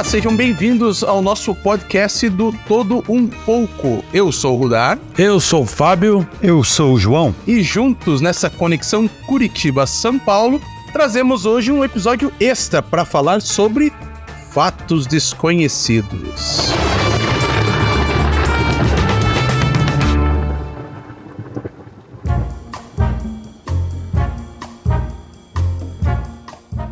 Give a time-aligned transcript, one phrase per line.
[0.00, 4.02] Olá, sejam bem-vindos ao nosso podcast do Todo Um Pouco.
[4.14, 4.98] Eu sou o Rudar.
[5.18, 6.26] Eu sou o Fábio.
[6.40, 7.34] Eu sou o João.
[7.46, 10.58] E juntos nessa conexão Curitiba-São Paulo,
[10.90, 13.92] trazemos hoje um episódio extra para falar sobre
[14.50, 16.70] fatos desconhecidos.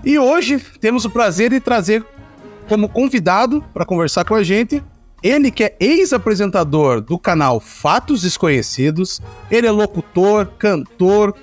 [0.04, 2.04] E hoje temos o prazer de trazer
[2.68, 4.82] como convidado para conversar com a gente
[5.22, 11.34] ele que é ex-apresentador do canal Fatos Desconhecidos, ele é locutor, cantor,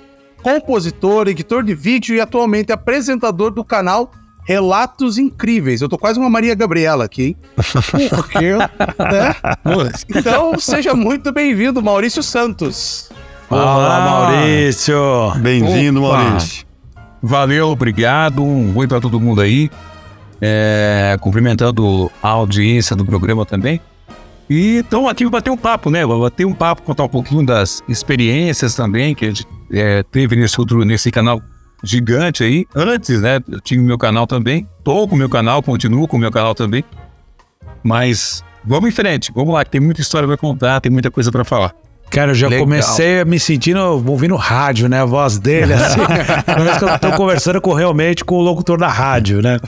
[0.42, 4.10] compositor, editor de vídeo e atualmente apresentador do canal
[4.44, 5.82] Relatos Incríveis.
[5.82, 7.36] Eu tô quase uma Maria Gabriela aqui, hein?
[8.08, 9.34] Porque, né?
[10.08, 13.10] Então, seja muito bem-vindo, Maurício Santos.
[13.50, 14.96] Olá, Maurício.
[15.38, 16.64] Bem-vindo, Maurício.
[17.20, 18.42] Valeu, obrigado.
[18.42, 19.68] Um oi para todo mundo aí.
[20.40, 23.80] É, cumprimentando a audiência do programa também.
[24.48, 26.06] E então aqui para bater um papo, né?
[26.06, 30.60] Bater um papo, contar um pouquinho das experiências também que a gente é, teve nesse
[30.60, 31.42] outro, nesse canal
[31.82, 32.66] gigante aí.
[32.74, 33.40] Antes, né?
[33.48, 34.68] Eu tinha o meu canal também.
[34.84, 36.84] Tô com o meu canal, continuo com o meu canal também.
[37.82, 41.30] Mas vamos em frente, vamos lá, que tem muita história para contar, tem muita coisa
[41.30, 41.74] para falar.
[42.10, 42.64] Cara, eu já Legal.
[42.64, 45.02] comecei me sentindo ouvindo rádio, né?
[45.02, 46.00] A voz dele, assim.
[46.46, 49.58] Parece que eu tô conversando com, realmente com o locutor da rádio, né?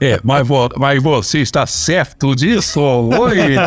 [0.00, 0.46] É, mas,
[0.78, 2.80] mas você está certo disso?
[2.80, 3.56] Oi!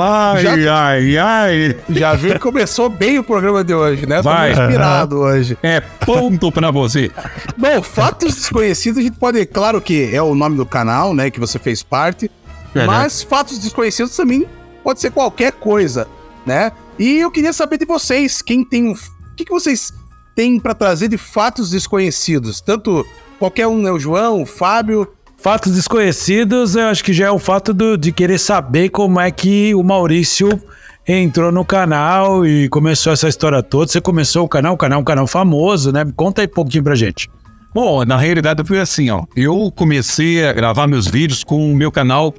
[0.00, 1.76] ai, já, ai, ai.
[1.90, 4.22] Já viu que começou bem o programa de hoje, né?
[4.22, 4.54] Vai.
[4.54, 5.58] Tô inspirado hoje.
[5.62, 7.10] É ponto pra você.
[7.56, 11.30] Bom, fatos desconhecidos, a gente pode, claro que é o nome do canal, né?
[11.30, 12.30] Que você fez parte.
[12.74, 13.28] É, Mas né?
[13.28, 14.46] fatos desconhecidos também
[14.82, 16.06] pode ser qualquer coisa,
[16.46, 16.72] né?
[16.98, 18.90] E eu queria saber de vocês, quem tem.
[18.90, 18.96] O
[19.36, 19.92] que, que vocês
[20.34, 22.60] têm para trazer de fatos desconhecidos?
[22.60, 23.06] Tanto
[23.38, 23.90] qualquer um, né?
[23.90, 25.08] O João, o Fábio.
[25.40, 29.30] Fatos desconhecidos, eu acho que já é o fato do, de querer saber como é
[29.30, 30.60] que o Maurício
[31.06, 33.90] entrou no canal e começou essa história toda.
[33.90, 36.04] Você começou o canal, o canal é um canal famoso, né?
[36.16, 37.30] Conta aí um pouquinho pra gente.
[37.72, 39.24] Bom, na realidade foi assim, ó.
[39.36, 42.34] Eu comecei a gravar meus vídeos com o meu canal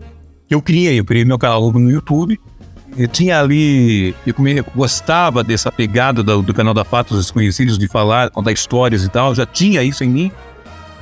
[0.49, 2.39] eu criei, eu criei meu canal no YouTube.
[2.97, 4.33] Eu tinha ali, eu
[4.75, 9.35] gostava dessa pegada do, do canal da Fatos Desconhecidos, de falar, contar histórias e tal,
[9.35, 10.31] já tinha isso em mim.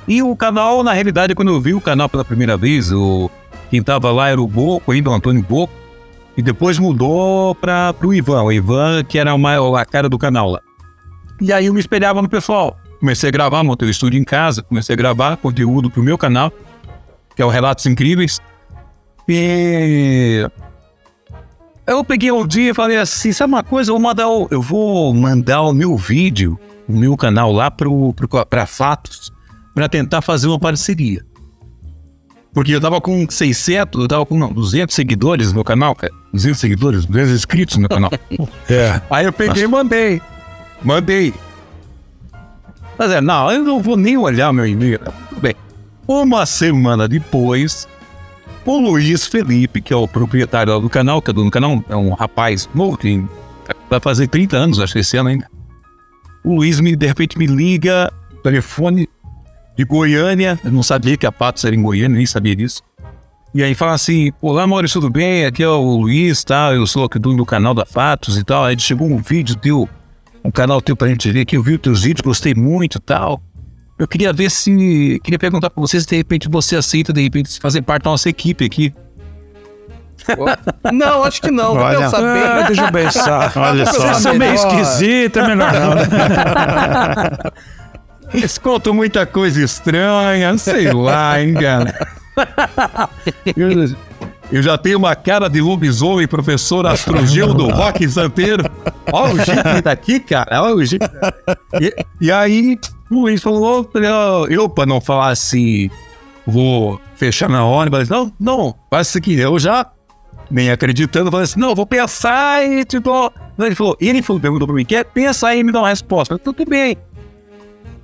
[0.08, 3.32] E o canal, na realidade, quando eu vi o canal pela primeira vez, o,
[3.70, 5.74] quem tava lá era o Boco, ainda o Antônio Boco,
[6.36, 10.50] e depois mudou para o Ivan, o Ivan que era uma, a cara do canal
[10.52, 10.62] lá.
[11.42, 12.78] E aí eu me espelhava no pessoal.
[13.00, 16.52] Comecei a gravar, montei o estúdio em casa, comecei a gravar conteúdo pro meu canal,
[17.36, 18.40] que é o Relatos Incríveis.
[19.28, 20.50] E
[21.86, 24.62] eu peguei um dia e falei assim, sabe uma coisa, eu vou mandar o, eu
[24.62, 29.32] vou mandar o meu vídeo, o meu canal lá pro, pro, pra Fatos,
[29.74, 31.26] para tentar fazer uma parceria.
[32.54, 36.12] Porque eu tava com 600, eu tava com não, 200 seguidores no meu canal, cara.
[36.34, 38.12] 200 seguidores, 200 inscritos no meu canal.
[38.70, 39.00] é.
[39.10, 40.22] Aí eu peguei e mandei.
[40.82, 41.34] Mandei.
[42.98, 45.00] Mas é, não, eu não vou nem olhar meu e-mail.
[45.30, 45.56] Tudo bem.
[46.08, 47.88] Uma semana depois,
[48.68, 52.14] o Luiz Felipe, que é o proprietário do canal, que é do canal, é um
[52.14, 53.24] rapaz novo, que
[53.90, 55.50] vai fazer 30 anos, acho que esse ano ainda.
[56.44, 58.12] O Luiz, me, de repente, me liga,
[58.44, 59.08] telefone
[59.78, 62.82] de Goiânia, eu não sabia que a Patos era em Goiânia, nem sabia disso.
[63.54, 65.46] E aí fala assim, olá Maurício, tudo bem?
[65.46, 66.74] Aqui é o Luiz, tá?
[66.74, 68.66] Eu sou aqui do canal da Fatos e tal.
[68.66, 69.88] Aí chegou um vídeo teu,
[70.44, 73.02] um canal teu pra gente ver aqui, eu vi os teus vídeos, gostei muito e
[73.02, 73.42] tal.
[73.98, 75.20] Eu queria ver se.
[75.24, 78.30] Queria perguntar pra você se de repente você aceita, de repente, fazer parte da nossa
[78.30, 78.94] equipe aqui.
[80.92, 81.76] Não, acho que não.
[81.76, 82.44] Olha, pensar bem.
[82.44, 83.54] Ah, deixa eu pensar.
[83.58, 83.94] Olha só.
[83.94, 85.96] Vocês são meio esquisitos, é melhor não.
[85.96, 86.04] Né?
[88.34, 92.08] Eles contam muita coisa estranha, sei lá, hein, cara.
[94.52, 98.70] Eu já tenho uma cara de lobisomem, professor Astrogil do Rock Santeiro.
[99.14, 100.62] Olha o jeito daqui, cara.
[100.62, 101.10] Olha o jeito.
[101.80, 102.78] E, e aí,
[103.10, 103.90] o Luiz falou,
[104.50, 105.90] eu, para não falar assim,
[106.46, 109.38] vou fechar na hora, mas não, não, faz isso aqui.
[109.38, 109.90] Eu já,
[110.50, 113.32] nem acreditando, falei assim, não, vou pensar e tipo.
[113.60, 116.34] Ele falou, ele falou, perguntou pra mim, quer pensar e me dar uma resposta.
[116.34, 116.98] Eu, tudo bem.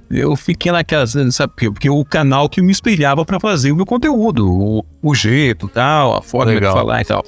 [0.09, 4.47] Eu fiquei naquela, sabe, porque o canal que me espelhava para fazer o meu conteúdo,
[4.47, 6.73] o, o jeito tal, a forma Legal.
[6.73, 7.25] de falar e tal.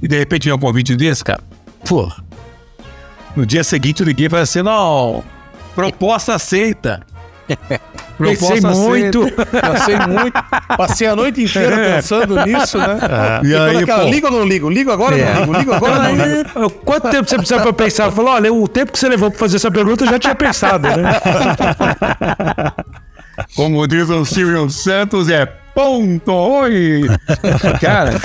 [0.00, 1.42] E de repente um convite desse, cara.
[1.84, 2.10] Pô.
[3.34, 5.24] No dia seguinte eu liguei e falei assim, não,
[5.78, 7.06] Proposta aceita.
[8.18, 9.20] Proposta Pensei muito.
[9.60, 10.44] Passei muito.
[10.76, 11.94] Passei a noite inteira é.
[11.94, 12.98] pensando nisso, né?
[13.00, 13.46] É.
[13.46, 14.68] E, e aí, aquela, ligo ou não ligo?
[14.68, 15.34] Ligo agora ou é.
[15.34, 15.58] não ligo?
[15.60, 16.70] Ligo agora ou não ligo?
[16.84, 18.10] Quanto tempo você precisa pra pensar?
[18.10, 20.88] Falou, olha, o tempo que você levou pra fazer essa pergunta eu já tinha pensado,
[20.88, 21.12] né?
[23.54, 27.06] Como diz o Silvio Santos, é ponto, oi!
[27.80, 28.20] Cara,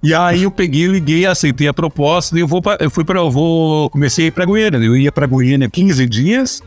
[0.00, 3.18] e aí eu peguei, liguei, aceitei a proposta e eu, vou pra, eu fui para
[3.18, 4.78] eu vou, comecei a ir pra Goiânia.
[4.78, 6.62] Eu ia pra Goiânia 15 dias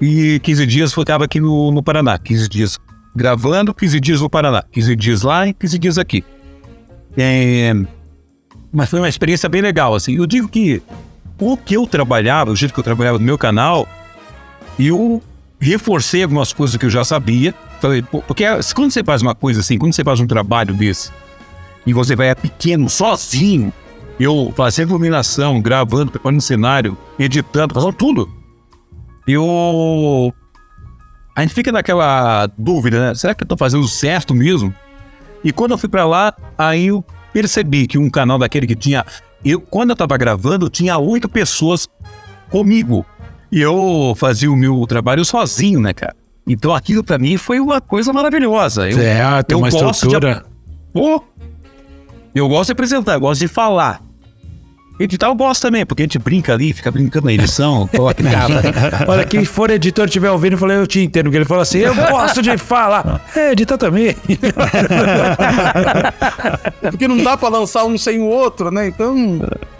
[0.00, 2.18] e 15 dias ficava aqui no, no Paraná.
[2.18, 2.78] 15 dias
[3.14, 4.64] gravando, 15 dias no Paraná.
[4.72, 6.24] 15 dias lá e 15 dias aqui.
[7.16, 7.74] É,
[8.72, 10.16] mas foi uma experiência bem legal, assim.
[10.16, 10.82] Eu digo que
[11.38, 13.88] o que eu trabalhava, o jeito que eu trabalhava no meu canal,
[14.78, 15.22] eu
[15.58, 17.54] reforcei algumas coisas que eu já sabia.
[17.80, 18.44] Falei, porque
[18.74, 21.10] quando você faz uma coisa assim, quando você faz um trabalho desse,
[21.86, 23.72] e você vai a pequeno, sozinho,
[24.18, 28.39] eu fazendo iluminação, gravando, preparando cenário, editando, fazendo tudo.
[29.26, 30.32] Eu.
[31.36, 33.14] A gente fica naquela dúvida, né?
[33.14, 34.74] Será que eu tô fazendo certo mesmo?
[35.42, 39.04] E quando eu fui para lá, aí eu percebi que um canal daquele que tinha.
[39.44, 41.88] Eu, quando eu tava gravando, tinha oito pessoas
[42.50, 43.06] comigo.
[43.50, 46.14] E eu fazia o meu trabalho sozinho, né, cara?
[46.46, 48.90] Então aquilo para mim foi uma coisa maravilhosa.
[48.90, 50.34] Eu, é, tem eu uma gosto estrutura.
[50.34, 50.42] De,
[50.92, 51.24] pô,
[52.34, 54.02] eu gosto de apresentar, eu gosto de falar.
[55.00, 58.22] Editar eu gosto também, porque a gente brinca ali, fica brincando na edição, coloca
[59.08, 61.62] Olha, quem for editor e estiver ouvindo, eu falei, eu te entendo, porque ele falou
[61.62, 63.24] assim, eu gosto de falar.
[63.34, 64.14] É, editar também.
[66.82, 68.88] Porque não dá pra lançar um sem o outro, né?
[68.88, 69.14] Então.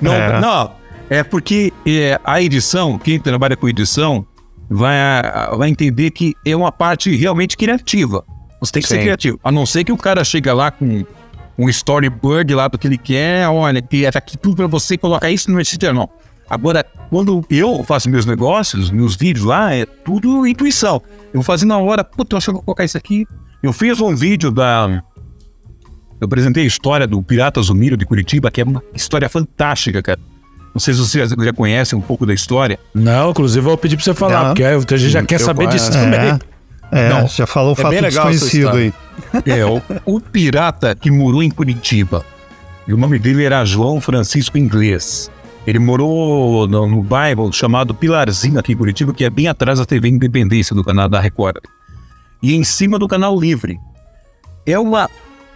[0.01, 0.41] Não, É.
[0.41, 0.73] não,
[1.11, 4.25] é porque é, a edição, quem trabalha com edição,
[4.69, 4.97] vai,
[5.57, 8.25] vai entender que é uma parte realmente criativa.
[8.61, 9.03] Você tem que ser Sim.
[9.03, 9.41] criativo.
[9.43, 11.05] A não ser que o cara chega lá com
[11.61, 15.31] um storyboard lá do que ele quer, olha, que é aqui tudo pra você, colocar
[15.31, 16.09] isso no editor, não.
[16.49, 21.03] Agora, quando eu faço meus negócios, meus vídeos lá, é tudo intuição.
[21.27, 23.27] Eu vou fazer na hora, puta, eu acho que eu vou colocar isso aqui.
[23.63, 25.03] Eu fiz um vídeo da.
[26.21, 30.19] Eu apresentei a história do Pirata Zumiro de Curitiba, que é uma história fantástica, cara.
[30.75, 32.79] Não sei se vocês já conhecem um pouco da história.
[32.95, 34.55] Não, inclusive eu vou pedir pra você falar, Não.
[34.55, 36.21] porque a gente já quer Eu saber disso também.
[36.21, 36.39] É,
[36.93, 38.93] Não, já falou o fato desconhecido aí.
[39.47, 42.25] É, o, o pirata que morou em Curitiba.
[42.87, 45.31] E o nome dele era João Francisco Inglês.
[45.67, 49.85] Ele morou no, no bairro chamado Pilarzinho aqui em Curitiba, que é bem atrás da
[49.85, 51.59] TV Independência do canal da Record.
[52.43, 53.79] E em cima do canal Livre.
[54.67, 55.09] É uma.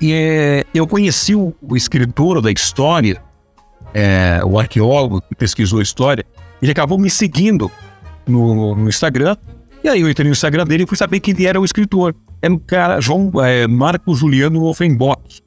[0.03, 3.23] É, eu conheci o, o escritor da história,
[3.95, 6.25] é, o arqueólogo que pesquisou a história.
[6.61, 7.71] Ele acabou me seguindo
[8.27, 9.37] no, no Instagram.
[9.85, 12.15] E aí eu entrei no Instagram dele e fui saber que ele era o escritor.
[12.41, 15.43] Era um cara, João é, Marco Juliano Offenbock.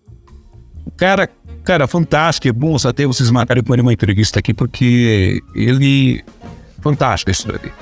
[0.85, 1.27] O cara,
[1.63, 2.47] cara, fantástico.
[2.47, 6.23] É bom até vocês marcarem com ele uma entrevista aqui, porque ele.
[6.81, 7.73] Fantástico a história dele.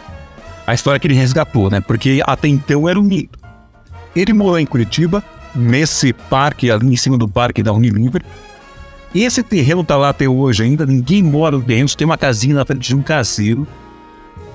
[0.66, 1.81] A história que ele resgatou, né?
[1.81, 3.38] Porque até então era um mito.
[4.16, 5.22] Ele morou em Curitiba,
[5.54, 8.24] nesse parque, ali em cima do parque da Unilivre.
[9.13, 11.57] E esse terreno tá lá até hoje ainda, ninguém mora
[11.88, 13.68] só tem uma casinha na frente de um caseiro.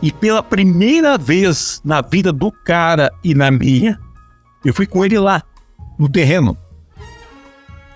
[0.03, 3.99] E pela primeira vez na vida do cara e na minha,
[4.65, 5.43] eu fui com ele lá,
[5.99, 6.57] no terreno.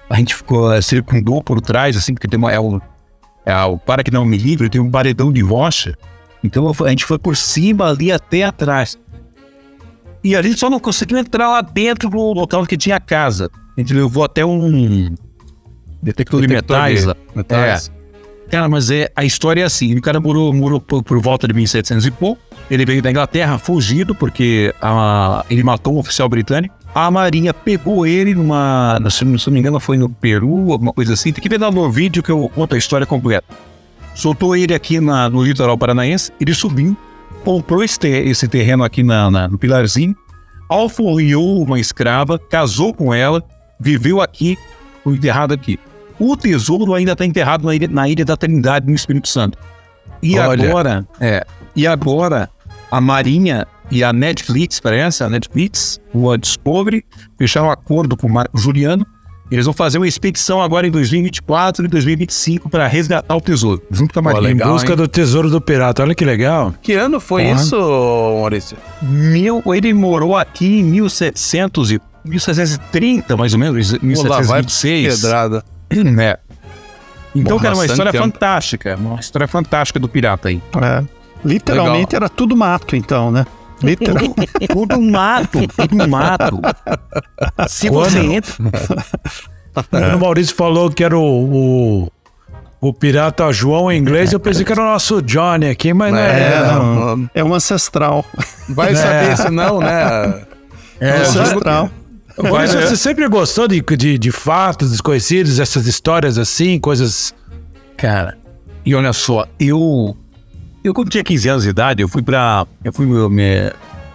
[0.08, 2.80] A gente ficou, eh, circundou por trás, assim, porque tem uma, é, o,
[3.46, 5.96] é o Parque Não Me Livre, tem um paredão de rocha.
[6.42, 8.98] Então a gente foi por cima ali até atrás.
[10.22, 13.50] E a gente só não conseguiu entrar lá dentro do local que tinha a casa.
[13.76, 15.14] A gente levou até um
[16.02, 17.88] detector, de metais de metais.
[17.88, 17.93] É.
[18.54, 21.52] Cara, mas é, a história é assim: o cara morou, morou por, por volta de
[21.52, 22.40] 1700 e pouco.
[22.70, 26.72] Ele veio da Inglaterra fugido porque a- ele matou um oficial britânico.
[26.94, 28.96] A Marinha pegou ele numa.
[29.10, 31.32] Se não me engano, foi no Peru, alguma coisa assim.
[31.32, 33.44] Tem que ver lá no vídeo que eu conto a história completa.
[34.14, 36.96] Soltou ele aqui na- no litoral paranaense, ele subiu,
[37.44, 37.98] comprou esse
[38.46, 40.14] terreno aqui na, na- no Pilarzinho,
[40.68, 43.42] alforriou uma escrava, casou com ela,
[43.80, 44.56] viveu aqui,
[45.02, 45.76] foi enterrado aqui.
[46.18, 49.58] O tesouro ainda está enterrado na ilha, na ilha da Trindade, no Espírito Santo.
[50.22, 50.68] E Olha.
[50.68, 51.44] agora, é,
[51.74, 52.48] e agora
[52.90, 57.04] a Marinha e a Netflix, parece, a Netflix, o Discovery,
[57.36, 59.06] fecharam um acordo com o Marco Juliano.
[59.50, 64.14] Eles vão fazer uma expedição agora em 2024 e 2025 para resgatar o tesouro, junto
[64.14, 64.50] com a Pô, Marinha.
[64.50, 64.96] Em legal, busca hein?
[64.96, 66.02] do tesouro do pirata.
[66.02, 66.74] Olha que legal.
[66.80, 68.76] Que ano foi isso, Maurício?
[69.02, 75.20] Meu, ele morou aqui em 1700 e 1730, mais ou menos, Pô, lá vai 1726.
[75.20, 75.64] pedrada.
[76.20, 76.38] É.
[77.36, 78.24] Então, Bom, cara, uma história tempo.
[78.24, 78.96] fantástica.
[78.96, 80.62] Uma história fantástica do pirata aí.
[80.80, 81.02] É.
[81.44, 83.44] Literalmente era tudo mato, então, né?
[83.82, 84.16] Literal.
[84.72, 86.60] Tudo mato, tudo mato.
[87.68, 88.10] Se Quando?
[88.10, 88.52] você entra.
[89.90, 92.12] Quando o Maurício falou que era o, o,
[92.80, 96.18] o pirata João em inglês, eu pensei que era o nosso Johnny aqui, mas não
[96.18, 96.54] é.
[96.54, 97.30] É, não.
[97.34, 98.24] É um ancestral.
[98.68, 100.44] Vai saber se não, né?
[101.00, 101.90] É, um ancestral.
[102.42, 107.32] Maurício, você sempre gostou de, de, de fatos desconhecidos, essas histórias assim, coisas.
[107.96, 108.36] Cara,
[108.84, 110.16] e olha só, eu.
[110.82, 112.66] Eu, quando tinha 15 anos de idade, eu fui pra.
[112.82, 113.74] Eu fui pra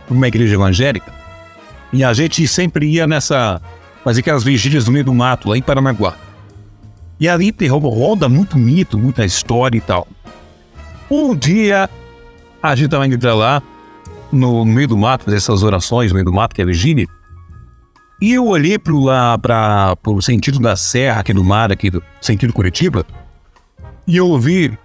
[0.10, 1.12] uma igreja evangélica.
[1.94, 3.62] E a gente sempre ia nessa.
[4.04, 6.16] fazer aquelas vigílias no meio do mato, lá em Paranaguá.
[7.20, 10.08] E ali tem roda muito mito, muita história e tal.
[11.10, 11.90] Um dia,
[12.62, 13.64] a gente tava indo pra lá,
[14.32, 17.08] no meio do mato, fazer essas orações no meio do mato, que é a vigília.
[18.22, 22.04] E eu olhei pro, lá, pra, pro sentido da serra aqui do mar, aqui do
[22.20, 23.06] sentido Curitiba,
[24.06, 24.78] e eu ouvi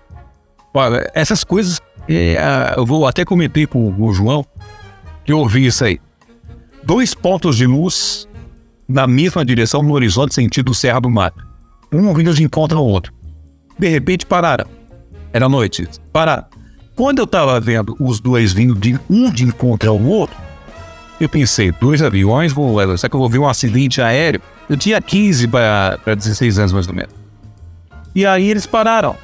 [0.73, 1.81] olha, essas coisas.
[2.07, 4.45] É, eu vou até comentei com o João
[5.25, 5.99] que eu ouvi isso aí.
[6.83, 8.29] Dois pontos de luz
[8.87, 11.33] na mesma direção no horizonte, sentido Serra do Mar.
[11.91, 13.13] Um vindo de encontro ao outro.
[13.79, 14.67] De repente pararam.
[15.33, 15.89] Era noite.
[16.13, 16.45] Pararam.
[16.95, 20.37] Quando eu tava vendo os dois vindo de um de encontro ao outro,
[21.25, 24.41] eu pensei, dois aviões, vou, será que eu vou ver um acidente aéreo?
[24.69, 27.13] Eu tinha 15 para 16 anos mais ou menos.
[28.15, 29.17] E aí eles pararam.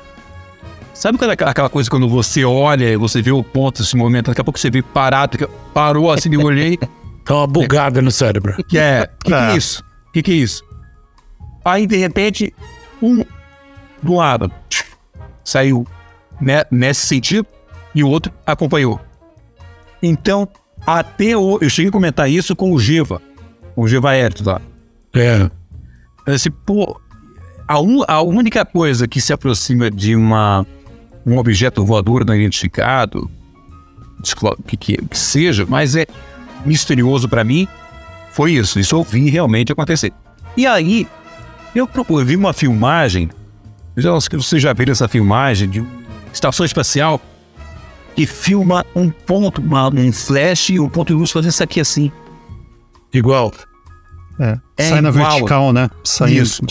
[0.93, 4.45] Sabe aquela coisa quando você olha e você vê o ponto, esse momento, daqui a
[4.45, 6.79] pouco você vê parado, parou assim, eu olhei.
[7.23, 8.57] Tá uma bugada no cérebro.
[8.65, 9.85] Que é, que, que é isso?
[10.13, 10.65] Que que é isso?
[11.65, 12.53] Aí, de repente,
[13.01, 13.25] um
[14.03, 14.51] do lado
[15.45, 15.87] saiu
[16.41, 17.47] né, nesse sentido
[17.95, 18.99] e o outro acompanhou.
[20.03, 20.49] Então,
[20.87, 23.21] até o, eu cheguei a comentar isso com o Giva,
[23.77, 24.61] o Giva Hertz lá.
[25.15, 25.51] É.
[26.27, 27.01] Esse, pô,
[27.67, 30.67] a, un, a única coisa que se aproxima de uma
[31.25, 33.31] um objeto voador não identificado,
[34.67, 36.07] que, que, que seja, mas é
[36.65, 37.69] misterioso para mim,
[38.33, 38.79] foi isso.
[38.79, 40.13] Isso eu vi realmente acontecer.
[40.57, 41.07] E aí,
[41.75, 43.31] eu, eu vi uma filmagem,
[44.33, 45.89] você já viu essa filmagem de uma
[46.33, 47.21] estação espacial
[48.15, 51.81] que filma um ponto, uma, um flash e um ponto de luz fazendo isso aqui
[51.81, 52.11] assim.
[53.13, 53.53] Igual.
[54.39, 55.03] É, é sai igual.
[55.03, 55.91] na vertical, né?
[56.05, 56.63] Sai isso.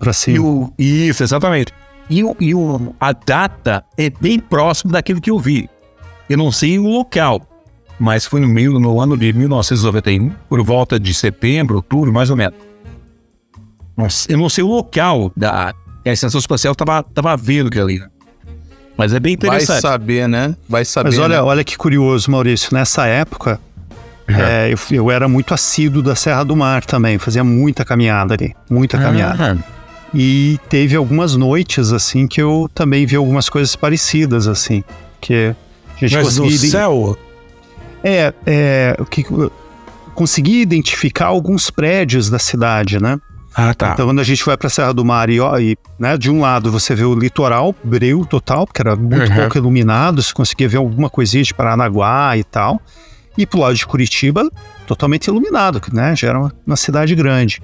[0.00, 0.36] pra cima.
[0.36, 1.72] E o, isso, exatamente.
[2.10, 5.68] E, e o, a data é bem próximo daquilo que eu vi.
[6.28, 7.40] Eu não sei o local,
[7.98, 12.36] mas foi no meio no ano de 1991, por volta de setembro, outubro, mais ou
[12.36, 12.58] menos.
[13.96, 15.74] Nossa, eu não sei o local da
[16.06, 17.98] a estação espacial estava tava vendo aquilo ali.
[17.98, 18.08] Né?
[18.96, 19.82] Mas é bem interessante.
[19.82, 20.54] Vai saber, né?
[20.68, 21.10] Vai saber.
[21.10, 21.42] Mas olha, né?
[21.42, 22.68] olha que curioso, Maurício.
[22.72, 23.58] Nessa época,
[24.28, 24.36] uhum.
[24.36, 27.18] é, eu, eu, era muito assíduo da Serra do Mar também.
[27.18, 28.54] Fazia muita caminhada ali.
[28.70, 29.54] Muita caminhada.
[29.54, 29.58] Uhum.
[30.14, 34.84] E teve algumas noites, assim, que eu também vi algumas coisas parecidas, assim.
[35.20, 35.54] Que
[35.96, 36.50] a gente Mas conseguia...
[36.50, 37.18] no céu?
[38.04, 38.96] É, é...
[39.10, 39.24] Que,
[40.14, 43.18] consegui identificar alguns prédios da cidade, né?
[43.54, 43.92] Ah, tá.
[43.92, 46.30] Então, quando a gente vai para a Serra do Mar e, ó, e né, de
[46.30, 49.36] um lado você vê o litoral, breu total, porque era muito uhum.
[49.36, 52.80] pouco iluminado, você conseguia ver alguma coisinha de Paranaguá e tal.
[53.38, 54.48] E pro lado de Curitiba,
[54.86, 56.14] totalmente iluminado, né?
[56.16, 57.60] Já era uma, uma cidade grande.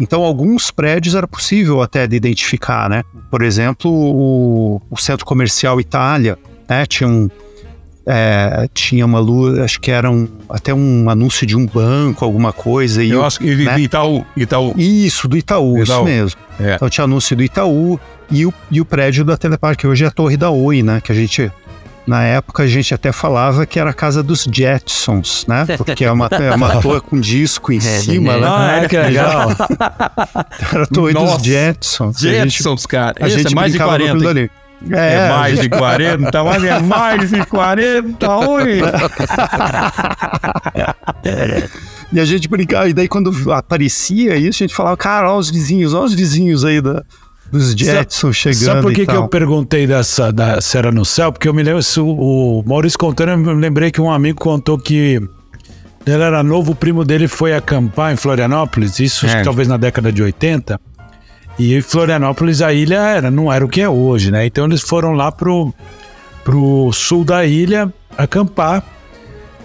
[0.00, 3.02] Então, alguns prédios era possível até de identificar, né?
[3.30, 6.86] Por exemplo, o, o Centro Comercial Itália, né?
[6.86, 7.28] Tinha um,
[8.10, 12.54] é, tinha uma luz, acho que era um, até um anúncio de um banco, alguma
[12.54, 13.04] coisa.
[13.04, 13.78] E Eu acho que né?
[13.78, 14.74] Itaú, Itaú.
[14.78, 15.82] Isso, do Itaú, Itaú.
[15.82, 16.40] isso mesmo.
[16.58, 16.74] É.
[16.74, 18.00] Então tinha anúncio do Itaú
[18.30, 21.02] e o, e o prédio da Telepark, que hoje é a Torre da Oi, né?
[21.02, 21.52] Que a gente
[22.06, 25.66] na época a gente até falava que era a casa dos Jetsons, né?
[25.76, 28.46] Porque é uma, é uma torre com disco em é, cima, né?
[28.48, 29.50] Ah, é, que legal.
[30.72, 32.18] era a torre Nossa, dos Jetsons.
[32.18, 33.14] Jetsons, a gente, cara.
[33.20, 34.28] A gente é mais de 40.
[34.30, 34.50] Ali.
[34.90, 38.80] É, é, mais de 40, mas é mais de 40, oi!
[42.12, 45.50] e a gente brincava, e daí quando aparecia isso, a gente falava, cara, olha os
[45.50, 47.02] vizinhos, olha os vizinhos aí da,
[47.50, 48.64] dos Jetsons chegando.
[48.64, 51.32] Sabe por que, que eu perguntei dessa da Serra no Céu?
[51.32, 55.20] Porque eu me lembro, o Maurício contando, eu me lembrei que um amigo contou que
[56.06, 59.42] ele era novo, o primo dele foi acampar em Florianópolis, isso é.
[59.42, 60.80] talvez na década de 80.
[61.58, 64.46] E Florianópolis, a ilha era, não era o que é hoje, né?
[64.46, 65.74] Então eles foram lá pro,
[66.44, 68.84] pro sul da ilha acampar.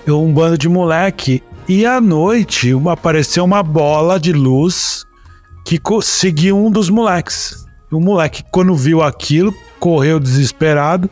[0.08, 1.42] Um bando de moleque.
[1.68, 5.06] E à noite uma, apareceu uma bola de luz
[5.66, 7.66] que seguiu um dos moleques.
[7.92, 11.10] O moleque, quando viu aquilo, correu desesperado,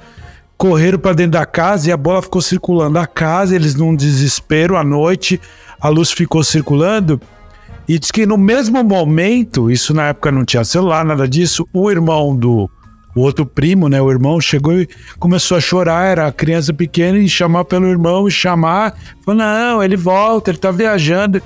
[0.58, 4.76] correram para dentro da casa e a bola ficou circulando a casa, eles num desespero
[4.76, 5.40] à noite,
[5.80, 7.22] a luz ficou circulando.
[7.92, 11.92] E diz que no mesmo momento, isso na época não tinha celular, nada disso, o
[11.92, 12.70] irmão do
[13.14, 14.88] o outro primo, né, o irmão chegou e
[15.20, 18.96] começou a chorar, era a criança pequena e chamar pelo irmão e chamar,
[19.26, 21.42] falou: "Não, ele volta, ele tá viajando".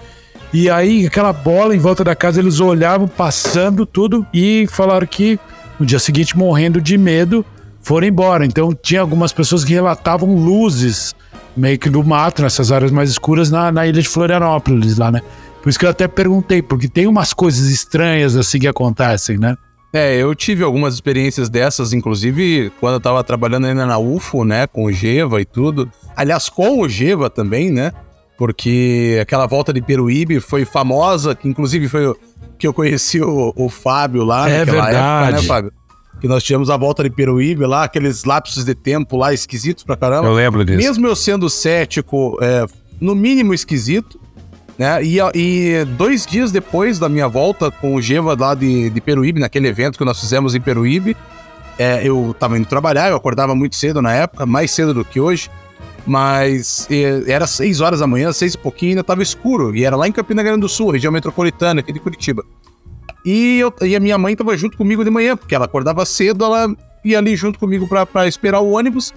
[0.53, 5.39] E aí, aquela bola em volta da casa, eles olhavam, passando tudo e falaram que
[5.79, 7.43] no dia seguinte, morrendo de medo,
[7.81, 8.45] foram embora.
[8.45, 11.15] Então, tinha algumas pessoas que relatavam luzes
[11.57, 15.21] meio que do mato, nessas áreas mais escuras, na, na ilha de Florianópolis, lá, né?
[15.65, 19.57] Por isso que eu até perguntei, porque tem umas coisas estranhas assim que acontecem, né?
[19.91, 24.67] É, eu tive algumas experiências dessas, inclusive quando eu tava trabalhando ainda na UFO, né,
[24.67, 25.89] com o Geva e tudo.
[26.15, 27.91] Aliás, com o Geva também, né?
[28.37, 32.13] porque aquela volta de Peruíbe foi famosa, que inclusive foi
[32.57, 34.97] que eu conheci o, o Fábio lá É naquela verdade.
[35.25, 35.71] época, né, Fábio?
[36.21, 39.95] Que nós tivemos a volta de Peruíbe lá, aqueles lapsos de tempo lá esquisitos pra
[39.95, 40.27] caramba.
[40.27, 40.77] Eu lembro disso.
[40.77, 42.65] Mesmo eu sendo cético, é,
[42.99, 44.19] no mínimo esquisito,
[44.77, 45.03] né?
[45.03, 49.39] E, e dois dias depois da minha volta com o Geva lá de, de Peruíbe,
[49.39, 51.15] naquele evento que nós fizemos em Peruíbe,
[51.77, 55.19] é, eu tava indo trabalhar, eu acordava muito cedo na época, mais cedo do que
[55.19, 55.49] hoje,
[56.05, 56.87] mas
[57.27, 60.11] era seis horas da manhã, seis e pouquinho, ainda tava escuro, e era lá em
[60.11, 62.43] Campina Grande do Sul, região metropolitana, aqui de Curitiba.
[63.25, 66.45] E, eu, e a minha mãe tava junto comigo de manhã, porque ela acordava cedo,
[66.45, 69.13] ela ia ali junto comigo pra esperar o ônibus,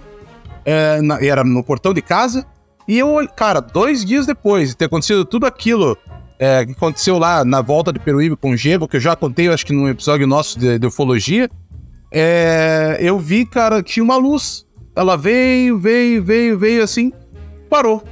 [0.65, 2.47] é, na- era no portão de casa,
[2.89, 5.97] e eu, cara, dois dias depois de ter acontecido tudo aquilo
[6.39, 9.49] é, que aconteceu lá na volta de Peruíbe com o Gego, que eu já contei,
[9.49, 11.51] eu acho que num episódio nosso de, de ufologia,
[12.11, 14.67] é, eu vi, cara, tinha uma luz.
[14.97, 17.13] Ela veio, veio, veio, veio assim,
[17.69, 18.03] parou.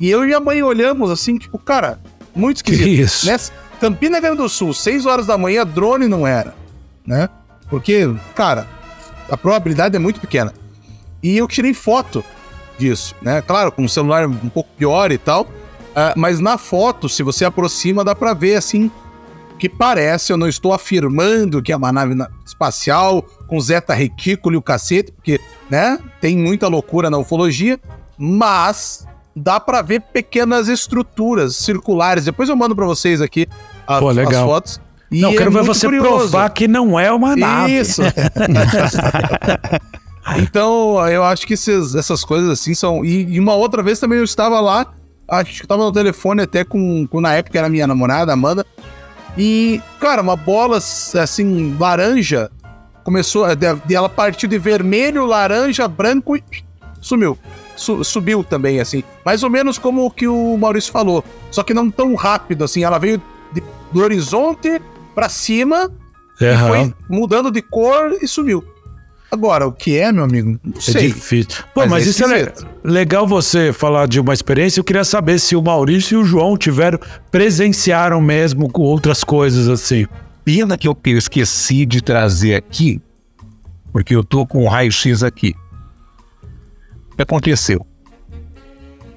[0.00, 1.98] E eu e minha mãe olhamos assim, tipo, cara,
[2.34, 3.00] muito Que esquisito.
[3.00, 3.26] isso?
[3.26, 6.54] Nessa, Campina Grande do Sul, 6 horas da manhã, drone não era,
[7.06, 7.28] né?
[7.68, 8.66] Porque, cara,
[9.30, 10.52] a probabilidade é muito pequena.
[11.22, 12.24] E eu tirei foto
[12.82, 13.40] disso, né?
[13.42, 15.46] Claro, com um celular um pouco pior e tal,
[15.94, 18.90] ah, mas na foto, se você aproxima, dá pra ver assim
[19.58, 24.56] que parece, eu não estou afirmando que é uma nave na- espacial com zeta retículo
[24.56, 27.78] e o cacete, porque, né, tem muita loucura na ufologia,
[28.18, 32.24] mas dá pra ver pequenas estruturas circulares.
[32.24, 33.46] Depois eu mando pra vocês aqui
[33.86, 34.80] a- Pô, as fotos.
[35.12, 36.08] E não, é quero ver você curioso.
[36.30, 37.78] provar que não é uma nave.
[37.78, 38.02] Isso.
[40.38, 43.04] então, eu acho que esses- essas coisas assim são.
[43.04, 44.86] E, e uma outra vez também eu estava lá,
[45.28, 48.64] acho que estava no telefone até com, com na época era minha namorada, Amanda.
[49.36, 52.50] E, cara, uma bola assim, laranja,
[53.02, 53.46] começou.
[53.90, 56.44] Ela partiu de vermelho, laranja, branco e
[57.00, 57.38] sumiu.
[57.74, 59.02] Su- subiu também, assim.
[59.24, 61.24] Mais ou menos como o que o Maurício falou.
[61.50, 62.84] Só que não tão rápido, assim.
[62.84, 63.20] Ela veio
[63.52, 64.80] de- do horizonte
[65.14, 65.90] pra cima
[66.40, 66.68] e Aham.
[66.68, 68.62] foi mudando de cor e sumiu.
[69.32, 70.60] Agora, o que é, meu amigo?
[70.62, 71.06] Não É sei.
[71.08, 71.64] difícil.
[71.72, 72.66] Pô, Mas mas, é isso é esquisito.
[72.84, 74.78] legal você falar de uma experiência.
[74.78, 76.98] Eu queria saber se o Maurício e o João tiveram,
[77.30, 80.06] presenciaram mesmo com outras coisas assim.
[80.44, 83.00] Pena que eu esqueci de trazer aqui,
[83.90, 85.54] porque eu tô com o raio-x aqui.
[87.12, 87.86] O que aconteceu?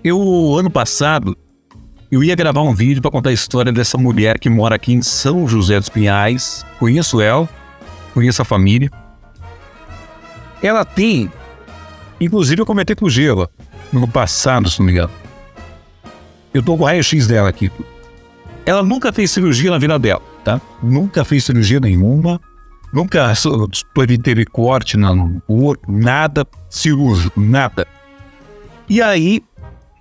[0.02, 1.36] Eu, ano passado,
[2.10, 5.02] eu ia gravar um vídeo para contar a história dessa mulher que mora aqui em
[5.02, 6.64] São José dos Pinhais.
[6.80, 7.50] Conheço ela,
[8.14, 8.90] conheço a família.
[10.66, 11.32] Ela tem,
[12.20, 13.48] inclusive eu comentei com o Gelo
[13.94, 15.12] no passado, se não me engano.
[16.52, 17.72] Eu tô com o raio-x dela aqui.
[18.66, 20.60] Ela nunca fez cirurgia na vida dela, tá?
[20.82, 22.42] Nunca fez cirurgia nenhuma.
[22.92, 23.32] Nunca
[23.94, 27.86] teve, teve corte no corpo, nada cirúrgico, nada.
[28.90, 29.44] E aí,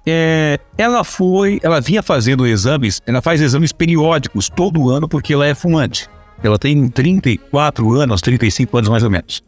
[0.07, 5.47] é, ela foi, ela vinha fazendo exames, ela faz exames periódicos todo ano porque ela
[5.47, 6.09] é fumante.
[6.43, 9.43] Ela tem 34 anos, 35 anos mais ou menos.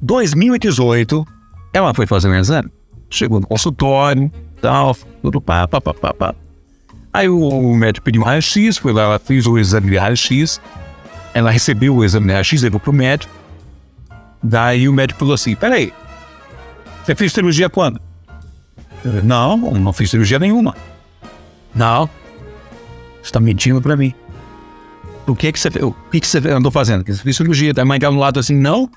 [0.00, 1.26] 2018,
[1.72, 2.70] ela foi fazer um exame,
[3.10, 4.30] chegou no consultório,
[4.60, 6.34] tal, tudo pá, pá, pá, pá, pá.
[7.12, 10.60] Aí o médico pediu um raio-x, foi lá, ela fez o exame de raio-x.
[11.34, 13.32] Ela recebeu o exame de raio-x, levou pro médico.
[14.42, 15.92] Daí o médico falou assim: peraí,
[17.04, 18.00] você fez cirurgia quando?
[19.24, 20.76] Não, não fiz cirurgia nenhuma.
[21.74, 22.08] Não,
[23.22, 24.14] você tá mentindo pra mim.
[25.26, 25.68] O que que você?
[25.82, 27.04] O que que você andou fazendo?
[27.06, 27.72] Você fez cirurgia.
[27.72, 28.90] Daí a mãe dela do lado assim: não,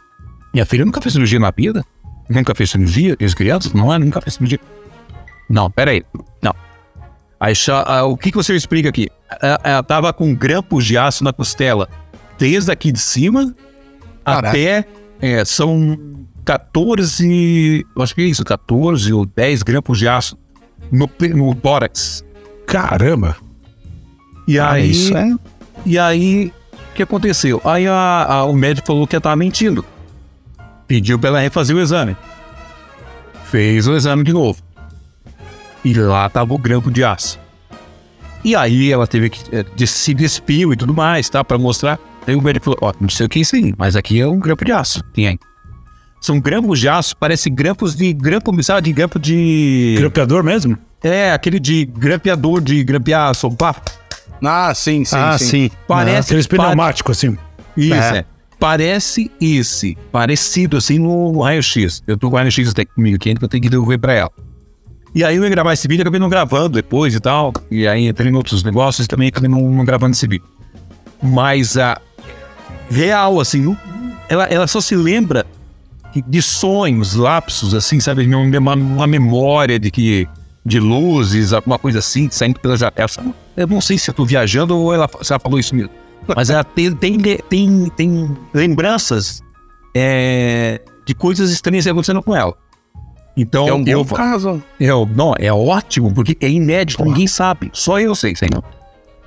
[0.54, 1.84] minha filha nunca fez cirurgia na vida.
[2.30, 3.74] Nunca fez cirurgia, as crianças?
[3.74, 4.60] Não é, nunca fez cirurgia.
[5.50, 6.04] Não, peraí,
[6.42, 6.54] não.
[7.40, 7.54] Aí,
[7.86, 9.10] ah, o que, que você explica aqui?
[9.42, 11.90] Ela, ela tava com grampos de aço na costela,
[12.38, 13.54] desde aqui de cima
[14.24, 14.50] Caraca.
[14.50, 14.86] até.
[15.22, 15.98] é, são
[16.46, 17.86] 14.
[17.96, 20.38] eu Acho que é isso, 14 ou 10 grampos de aço
[20.92, 22.24] no, no tórax.
[22.66, 23.36] Caramba!
[24.48, 24.92] E Ah, aí.
[24.92, 25.34] isso é.
[25.86, 26.54] E aí,
[26.92, 27.60] o que aconteceu?
[27.66, 29.84] Aí a- a- o médico falou que ela tava mentindo.
[30.92, 32.18] Pediu pra ela refazer o exame.
[33.46, 34.62] Fez o exame de novo.
[35.86, 37.40] E lá tava o grampo de aço.
[38.44, 39.42] E aí ela teve que
[39.74, 41.46] de- se despiu e tudo mais, tá?
[41.46, 41.98] Pra mostrar.
[42.28, 44.28] Aí o médico falou, ó, não sei o que é isso aí, mas aqui é
[44.28, 45.02] um grampo de aço.
[45.14, 45.40] Tem aí.
[46.20, 48.82] São grampos de aço, parece grampos de grampo, sabe?
[48.82, 49.96] De grampo de.
[49.98, 50.78] Grampeador mesmo?
[51.02, 53.76] É, aquele de grampeador de grampear sopá.
[54.44, 55.46] Ah, sim, sim, ah, sim.
[55.46, 55.72] sim.
[55.88, 57.38] Parece Aqueles pare- pneumáticos assim.
[57.78, 58.18] Isso, É.
[58.20, 58.26] é.
[58.62, 59.98] Parece esse.
[60.12, 62.04] Parecido assim no raio-x.
[62.06, 64.32] Eu tô com o raio-x até comigo que eu tenho que devolver pra ela.
[65.16, 67.52] E aí eu ia gravar esse vídeo, acabei não gravando depois e tal.
[67.72, 70.46] E aí entrei em outros negócios também acabei não, não gravando esse vídeo.
[71.24, 72.00] Mas a
[72.88, 73.76] real, assim,
[74.30, 75.44] ela, ela só se lembra
[76.28, 78.28] de sonhos, lapsos, assim, sabe?
[78.28, 80.30] Uma, uma memória de que
[80.64, 83.10] de luzes, alguma coisa assim, saindo pela janela.
[83.58, 86.01] Eu não sei se eu tô viajando ou ela, se ela falou isso mesmo.
[86.36, 87.18] Mas ela tem, tem,
[87.50, 89.42] tem, tem lembranças
[89.96, 92.56] é, de coisas estranhas acontecendo com ela.
[93.36, 94.62] Então, É um bom eu, caso.
[94.80, 97.70] eu, não, é ótimo, porque é inédito, ninguém sabe.
[97.74, 98.64] Só eu sei, senhor.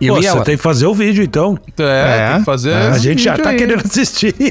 [0.00, 0.42] Eu Pô, você ela.
[0.44, 1.57] tem que fazer o vídeo, então.
[1.78, 2.70] É, É, tem que fazer.
[2.72, 2.88] é.
[2.88, 3.57] A gente já tá aí.
[3.57, 4.35] querendo assistir.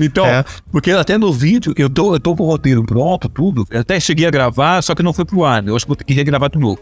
[0.00, 0.44] Então, É.
[0.70, 3.66] porque até no vídeo, eu tô, eu tô com o roteiro pronto, tudo.
[3.70, 5.66] Eu até cheguei a gravar, só que não foi pro ar.
[5.66, 6.78] Eu acho que vou ter que regravar de novo.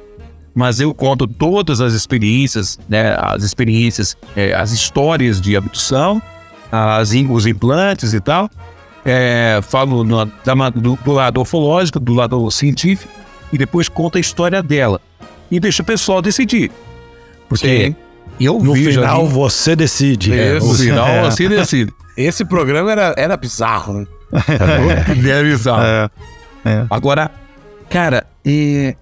[0.55, 3.15] Mas eu conto todas as experiências, né?
[3.19, 6.21] As experiências, é, as histórias de abdução,
[6.73, 8.51] as, os implantes e tal.
[9.05, 13.11] É, falo no- da do, do lado ufológico, do lado científico,
[13.53, 15.01] e depois conto a história dela.
[15.51, 16.71] E deixa o pessoal decidir.
[17.49, 17.97] Porque Sim.
[18.39, 20.33] eu No vejo final, ali, você decide.
[20.33, 21.21] é, no final, É.
[21.27, 21.93] assim decide.
[22.17, 24.07] Esse programa era, era bizarro, né?
[25.23, 26.11] Deve usar.
[26.65, 26.85] É.
[26.91, 27.31] Agora,
[27.89, 28.95] cara, é,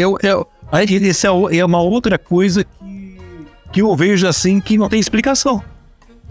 [0.00, 3.18] eu, eu, é, é uma outra coisa que,
[3.72, 5.62] que eu vejo assim que não tem explicação.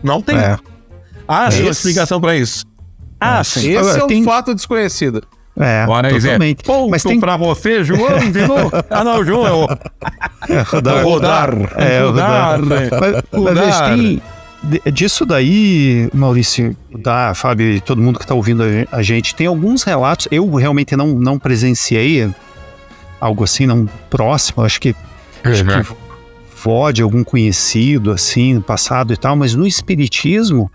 [0.03, 0.37] Não tem.
[0.37, 0.57] É.
[1.27, 2.65] Ah, sim, uma Esse- explicação pra isso.
[3.19, 3.69] Ah, sim.
[3.71, 5.23] Esse Agora, é um tem- fato desconhecido.
[5.61, 5.85] É,
[6.19, 6.27] Zé.
[6.29, 6.63] totalmente.
[6.63, 8.71] Ponto Mas tem pra você, João, de novo.
[8.89, 9.63] Ah, não, João é o
[10.47, 11.03] é, rodar.
[11.03, 11.49] rodar.
[11.75, 12.61] É, rodar.
[12.61, 12.89] né?
[12.89, 13.89] Mas, mas Rodar.
[13.95, 14.21] tem,
[14.63, 19.35] de- disso daí, Maurício, da Fábio e todo mundo que está ouvindo a- a gente,
[19.35, 20.29] tem alguns relatos.
[20.31, 22.31] Eu realmente não, não presenciei
[23.19, 24.63] algo assim, não próximo.
[24.63, 24.95] Acho que,
[25.43, 25.95] acho que
[26.63, 30.69] vó de algum conhecido, assim, no passado e tal, mas no Espiritismo,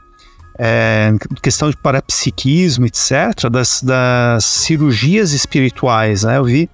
[0.58, 6.38] é, questão de parapsiquismo, etc., das, das cirurgias espirituais, né?
[6.38, 6.70] Eu vi,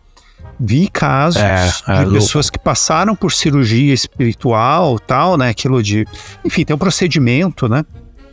[0.59, 2.13] vi casos É, é de louco.
[2.13, 5.49] pessoas que passaram por cirurgia espiritual, tal, né?
[5.49, 6.07] Aquilo de.
[6.45, 7.85] Enfim, tem um procedimento, né?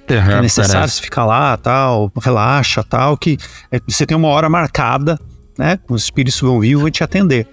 [0.08, 3.38] que é necessário você ficar lá, tal, relaxa, tal, que
[3.70, 5.20] é, você tem uma hora marcada,
[5.58, 5.80] né?
[5.90, 7.48] Os espíritos vão vir e vão te atender.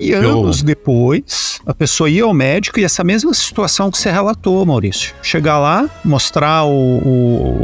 [0.00, 4.64] E anos depois, a pessoa ia ao médico e essa mesma situação que você relatou,
[4.66, 5.14] Maurício.
[5.22, 6.70] Chegar lá, mostrar o,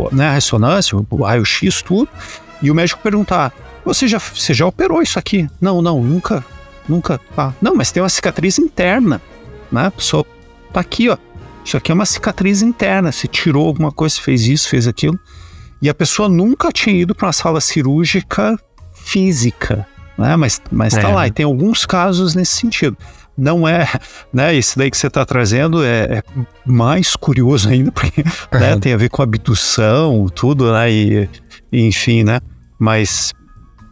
[0.05, 2.09] o- né, a ressonância, o, raio-x, tudo,
[2.62, 3.53] e o médico perguntar:
[3.85, 5.48] você já, você já operou isso aqui?
[5.61, 6.44] Não, não, nunca,
[6.88, 7.20] nunca.
[7.37, 9.20] Ah, não, mas tem uma cicatriz interna,
[9.72, 9.87] né?
[9.87, 10.24] A pessoa
[10.72, 11.16] tá aqui, ó.
[11.64, 13.11] Isso aqui é uma cicatriz interna.
[13.11, 15.18] Você tirou alguma coisa, fez isso, fez aquilo.
[15.83, 18.59] E a pessoa nunca tinha ido para uma sala cirúrgica
[19.09, 19.87] física,
[20.18, 20.37] né?
[20.37, 21.14] Mas, mas tá É.
[21.14, 21.27] lá.
[21.27, 22.97] E tem alguns casos nesse sentido.
[23.37, 23.88] Não é,
[24.33, 24.55] né?
[24.55, 26.23] Esse daí que você está trazendo é, é
[26.66, 30.90] mais curioso ainda, porque né, tem a ver com abdução, tudo, né?
[30.90, 31.29] E,
[31.73, 32.40] e enfim, né?
[32.79, 33.33] Mas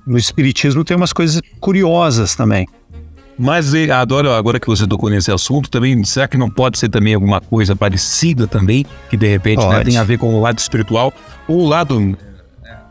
[0.07, 2.67] no espiritismo tem umas coisas curiosas também.
[3.39, 7.15] Mas adoro, agora que você tocou nesse assunto, também, será que não pode ser também
[7.15, 11.13] alguma coisa parecida também, que de repente né, tem a ver com o lado espiritual,
[11.47, 12.17] ou o lado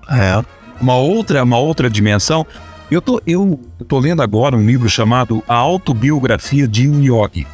[0.07, 0.43] É.
[0.79, 2.45] uma outra, uma outra dimensão.
[2.89, 7.47] Eu tô, eu tô lendo agora um livro chamado A Autobiografia de um Yogi.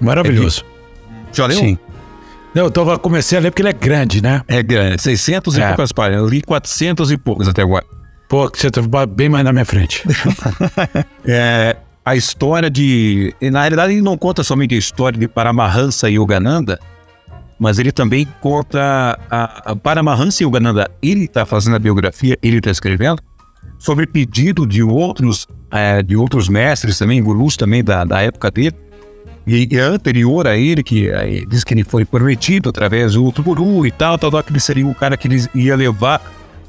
[0.00, 0.64] Maravilhoso.
[1.32, 1.58] Já leu?
[1.58, 1.78] Sim.
[2.54, 4.42] Não, eu tava, comecei a ler porque ele é grande, né?
[4.48, 5.66] É grande, 600 e É.
[5.68, 6.22] poucas páginas.
[6.22, 7.84] Eu li 400 e poucas até agora.
[8.28, 10.02] Pô, que você tá bem mais na minha frente.
[11.24, 13.34] É, a história de.
[13.40, 16.78] e, Na realidade, ele não conta somente a história de Paramahansa Yogananda,
[17.58, 20.90] mas ele também conta a, a Paramahansa Yogananda.
[21.02, 23.20] Ele está fazendo a biografia, ele está escrevendo,
[23.78, 28.76] sobre pedido de outros, é, de outros mestres também, gurus também da, da época dele.
[29.46, 33.44] E, e anterior a ele, que é, diz que ele foi prometido através de outro
[33.44, 36.20] guru e tal, tal, tal, que ele seria o cara que ele ia levar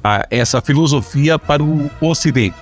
[0.03, 2.55] a, essa filosofia para o Ocidente.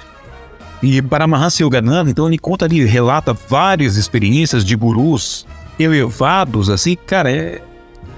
[0.82, 5.46] E Paramahansa Yogananda, então ele conta ali, relata várias experiências de gurus
[5.80, 7.62] elevados, assim, cara, é,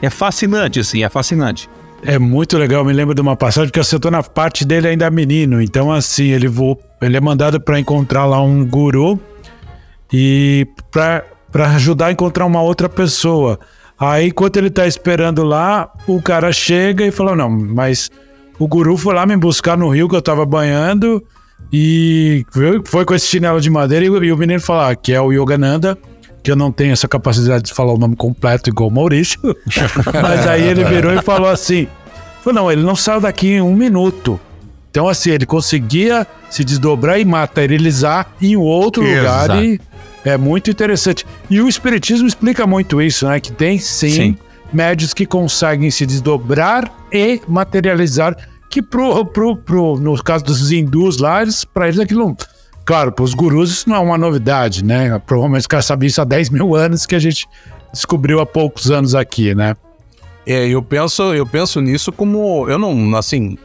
[0.01, 1.69] é fascinante, assim, é fascinante.
[2.03, 5.09] É muito legal, me lembro de uma passagem que eu tô na parte dele ainda
[5.09, 5.61] menino.
[5.61, 9.19] Então, assim, ele, vou, ele é mandado para encontrar lá um guru
[10.13, 11.23] e para
[11.75, 13.59] ajudar a encontrar uma outra pessoa.
[13.99, 18.09] Aí, enquanto ele tá esperando lá, o cara chega e fala: Não, mas
[18.59, 21.23] o guru foi lá me buscar no rio que eu tava banhando
[21.73, 22.45] e
[22.85, 24.05] foi- com esse chinelo de madeira.
[24.05, 25.97] E, e o menino fala: ah, Que é o Yogananda.
[26.47, 29.37] Que eu não tenho essa capacidade de falar o nome completo igual o Maurício.
[30.23, 31.89] Mas aí ele virou e falou assim:
[32.41, 34.39] falou, não, ele não saiu daqui em um minuto.
[34.89, 39.51] Então, assim, ele conseguia se desdobrar e materializar em outro Exato.
[39.55, 39.77] lugar e
[40.23, 41.25] é muito interessante.
[41.49, 43.41] E o Espiritismo explica muito isso, né?
[43.41, 44.37] Que tem sim, Sim.
[44.71, 48.37] médios que conseguem se desdobrar e materializar.
[48.69, 51.41] Que pro, pro, pro, no caso dos hindus lá,
[51.73, 52.25] pra eles aquilo.
[52.25, 52.37] não-
[52.87, 55.19] Claro, para os gurus isso não é uma novidade, né?
[55.25, 57.45] Provavelmente os caras sabiam isso há 10 mil anos que a gente
[57.91, 59.75] descobriu há poucos anos aqui, né?
[60.45, 62.65] É, eu penso, eu penso nisso como.
[62.69, 63.57] Eu não, assim.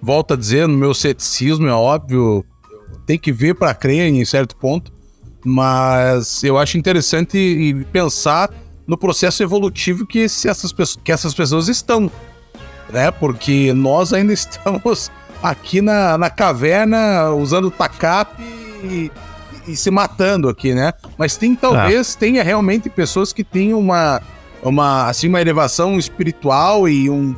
[0.00, 2.44] Volto a dizer, no meu ceticismo, é óbvio.
[3.04, 4.92] tem que ver para crer em certo ponto,
[5.44, 8.50] mas eu acho interessante pensar
[8.86, 12.08] no processo evolutivo que, essas, que essas pessoas estão,
[12.88, 13.10] né?
[13.10, 15.10] Porque nós ainda estamos
[15.42, 18.49] aqui na, na caverna usando tacape
[18.82, 19.10] e,
[19.66, 20.92] e se matando aqui, né?
[21.18, 22.18] Mas tem talvez ah.
[22.18, 24.20] tenha realmente pessoas que tenham uma,
[24.62, 27.34] uma assim uma elevação espiritual e um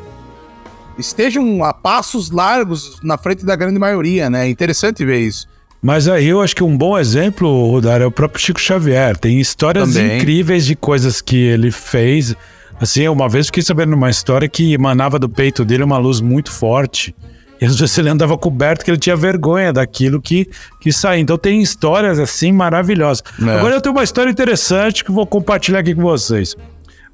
[0.98, 4.46] estejam a passos largos na frente da grande maioria, né?
[4.46, 5.46] É interessante ver isso.
[5.80, 9.16] Mas aí eu acho que um bom exemplo, Rodar, é o próprio Chico Xavier.
[9.16, 10.18] Tem histórias Também.
[10.18, 12.36] incríveis de coisas que ele fez.
[12.80, 16.52] Assim, uma vez fiquei sabendo uma história que emanava do peito dele uma luz muito
[16.52, 17.14] forte.
[17.62, 21.20] E às vezes ele andava coberto que ele tinha vergonha daquilo que, que saía.
[21.20, 23.22] Então tem histórias assim maravilhosas.
[23.40, 23.56] É.
[23.56, 26.56] Agora eu tenho uma história interessante que vou compartilhar aqui com vocês.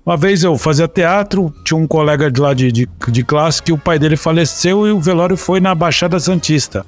[0.07, 3.73] Uma vez eu fazia teatro, tinha um colega de lá de, de, de classe que
[3.73, 6.87] o pai dele faleceu e o velório foi na Baixada Santista.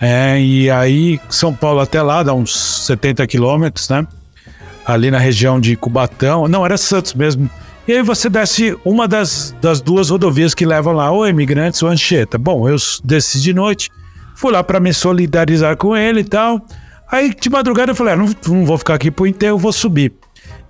[0.00, 4.06] É, e aí, São Paulo até lá, dá uns 70 quilômetros, né?
[4.86, 6.46] Ali na região de Cubatão.
[6.46, 7.50] Não, era Santos mesmo.
[7.86, 11.90] E aí você desce uma das, das duas rodovias que levam lá, ou Imigrantes ou
[11.90, 12.38] Anchieta.
[12.38, 13.90] Bom, eu desci de noite,
[14.34, 16.64] fui lá para me solidarizar com ele e tal.
[17.10, 20.14] Aí de madrugada eu falei, ah, não, não vou ficar aqui pro enterro, vou subir.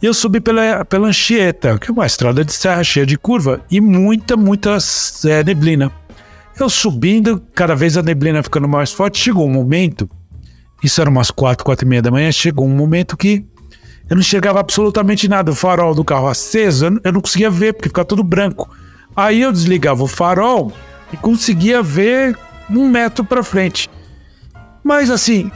[0.03, 3.61] E eu subi pela, pela Anchieta, que é uma estrada de serra cheia de curva
[3.70, 4.77] e muita, muita
[5.27, 5.92] é, neblina.
[6.59, 10.11] Eu subindo, cada vez a neblina ficando mais forte, chegou um momento,
[10.83, 13.46] isso era umas quatro, quatro e meia da manhã, chegou um momento que
[14.09, 15.51] eu não enxergava absolutamente nada.
[15.51, 18.69] O farol do carro aceso, eu não conseguia ver, porque ficava tudo branco.
[19.17, 20.73] Aí eu desligava o farol
[21.12, 22.37] e conseguia ver
[22.71, 23.88] um metro para frente.
[24.83, 25.51] Mas assim,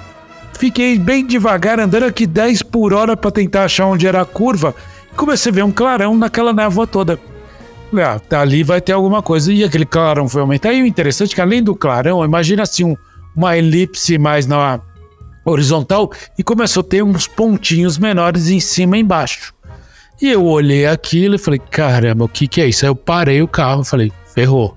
[0.59, 4.75] Fiquei bem devagar, andando aqui 10 por hora para tentar achar onde era a curva.
[5.13, 7.17] E comecei a ver um clarão naquela névoa toda.
[7.95, 9.53] Ah, tá ali vai ter alguma coisa.
[9.53, 10.73] E aquele clarão foi aumentar.
[10.73, 12.97] E o interessante é que além do clarão, imagina assim um,
[13.37, 14.81] uma elipse mais na
[15.51, 19.55] horizontal e começou a ter uns pontinhos menores em cima e embaixo.
[20.21, 22.85] E eu olhei aquilo e falei, caramba, o que que é isso?
[22.85, 24.77] Aí eu parei o carro e falei, ferrou.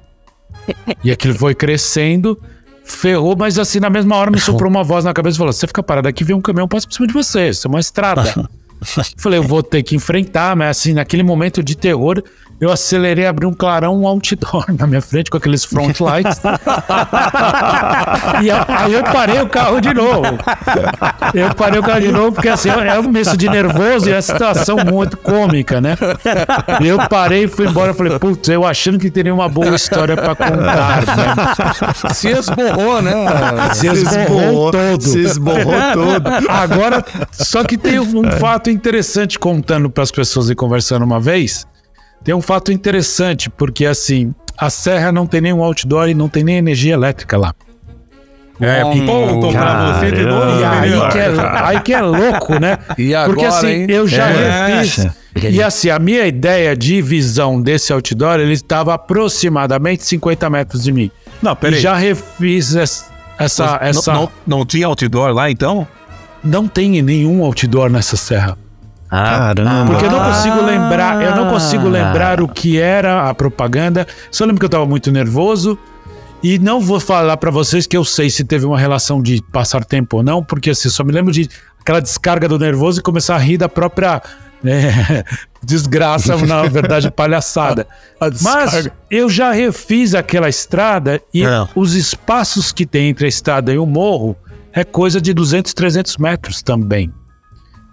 [1.04, 2.40] E aquilo foi crescendo
[2.84, 5.66] ferrou, mas assim, na mesma hora me soprou uma voz na cabeça e falou: Você
[5.68, 8.24] fica parado aqui, vem um caminhão, passa por cima de você, isso é uma estrada.
[9.18, 12.24] Falei, eu vou ter que enfrentar, mas assim, naquele momento de terror,
[12.62, 16.40] eu acelerei, abri um clarão, um outdoor na minha frente com aqueles front lights.
[18.44, 20.38] e aí eu parei o carro de novo.
[21.34, 24.22] Eu parei o carro de novo porque assim, é um misto de nervoso e a
[24.22, 25.98] situação muito cômica, né?
[26.84, 31.02] Eu parei, fui embora, falei, putz, eu achando que teria uma boa história para contar,
[31.02, 32.14] né?
[32.14, 33.12] Se esborrou, né?
[33.74, 35.02] Se esborrou todo.
[35.02, 36.28] Se esborrou todo.
[36.48, 41.66] Agora, só que tem um fato interessante contando para as pessoas e conversando uma vez
[42.24, 46.44] tem um fato interessante, porque assim, a serra não tem nenhum outdoor e não tem
[46.44, 47.54] nem energia elétrica lá.
[48.60, 50.60] É, ponto pra você de novo.
[50.60, 51.32] E aí que, é,
[51.64, 52.78] aí que é louco, né?
[52.96, 53.86] E agora, Porque assim, hein?
[53.90, 54.82] eu já é.
[54.82, 55.08] refiz.
[55.36, 60.92] E assim, a minha ideia de visão desse outdoor, ele estava aproximadamente 50 metros de
[60.92, 61.10] mim.
[61.42, 61.80] Não, peraí.
[61.80, 63.06] E já refiz essa...
[63.40, 64.14] essa, essa...
[64.14, 65.88] Não, não, não tinha outdoor lá, então?
[66.44, 68.58] Não tem nenhum outdoor nessa serra.
[69.10, 69.92] Ah, Caramba.
[69.92, 71.90] Porque eu não consigo lembrar, eu não consigo ah.
[71.90, 74.08] lembrar o que era a propaganda.
[74.32, 75.78] Só lembro que eu estava muito nervoso.
[76.44, 79.86] E não vou falar para vocês que eu sei se teve uma relação de passar
[79.86, 81.48] tempo ou não, porque assim, só me lembro de
[81.80, 84.20] aquela descarga do nervoso e começar a rir da própria
[84.64, 85.24] né,
[85.62, 87.88] desgraça, na verdade, palhaçada.
[88.42, 91.68] Mas eu já refiz aquela estrada e é.
[91.76, 94.36] os espaços que tem entre a estrada e o morro
[94.74, 97.12] é coisa de 200, 300 metros também.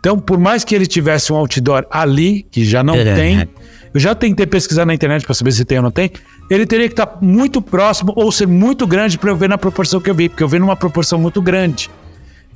[0.01, 3.15] Então, por mais que ele tivesse um outdoor ali, que já não é.
[3.15, 3.49] tem,
[3.93, 6.11] eu já tentei pesquisar na internet para saber se tem ou não tem,
[6.49, 9.59] ele teria que estar tá muito próximo ou ser muito grande para eu ver na
[9.59, 11.91] proporção que eu vi, porque eu vi numa proporção muito grande.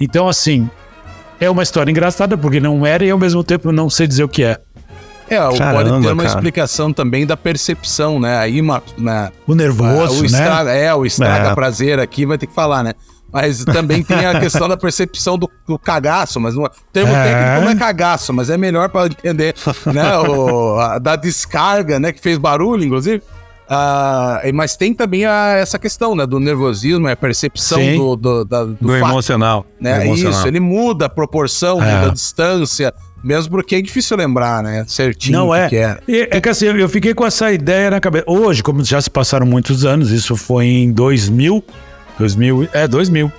[0.01, 0.71] Então, assim,
[1.41, 4.29] é uma história engraçada, porque não era e ao mesmo tempo não sei dizer o
[4.29, 4.61] que é.
[5.29, 6.29] É, Caramba, pode ter uma cara.
[6.29, 8.37] explicação também da percepção, né?
[8.39, 10.85] Aí, uma, na, o nervoso, o estraga, né?
[10.85, 11.55] É, o estraga é.
[11.55, 12.93] prazer aqui vai ter que falar, né?
[13.33, 17.13] Mas também tem a questão da percepção do, do cagaço, mas não, é, o termo
[17.15, 17.25] é.
[17.25, 19.55] técnico não é cagaço, mas é melhor para entender,
[19.87, 20.19] né?
[20.19, 22.13] O, a, da descarga, né?
[22.13, 23.23] Que fez barulho, inclusive.
[23.73, 26.27] Uh, mas tem também a, essa questão, né?
[26.27, 27.97] Do nervosismo, a percepção Sim.
[27.97, 29.67] do, do, da, do, do fato, emocional.
[29.81, 30.05] Né?
[30.05, 30.33] emocional.
[30.33, 31.95] Isso, ele muda a proporção, é.
[31.95, 32.93] muda a distância.
[33.25, 34.85] Mesmo porque é difícil lembrar, né?
[34.89, 35.69] Certinho Não é.
[35.69, 35.99] que é.
[36.09, 38.25] É que assim, eu fiquei com essa ideia na cabeça.
[38.27, 41.65] Hoje, como já se passaram muitos anos, isso foi em 2000,
[42.19, 43.33] 2000, é 2000.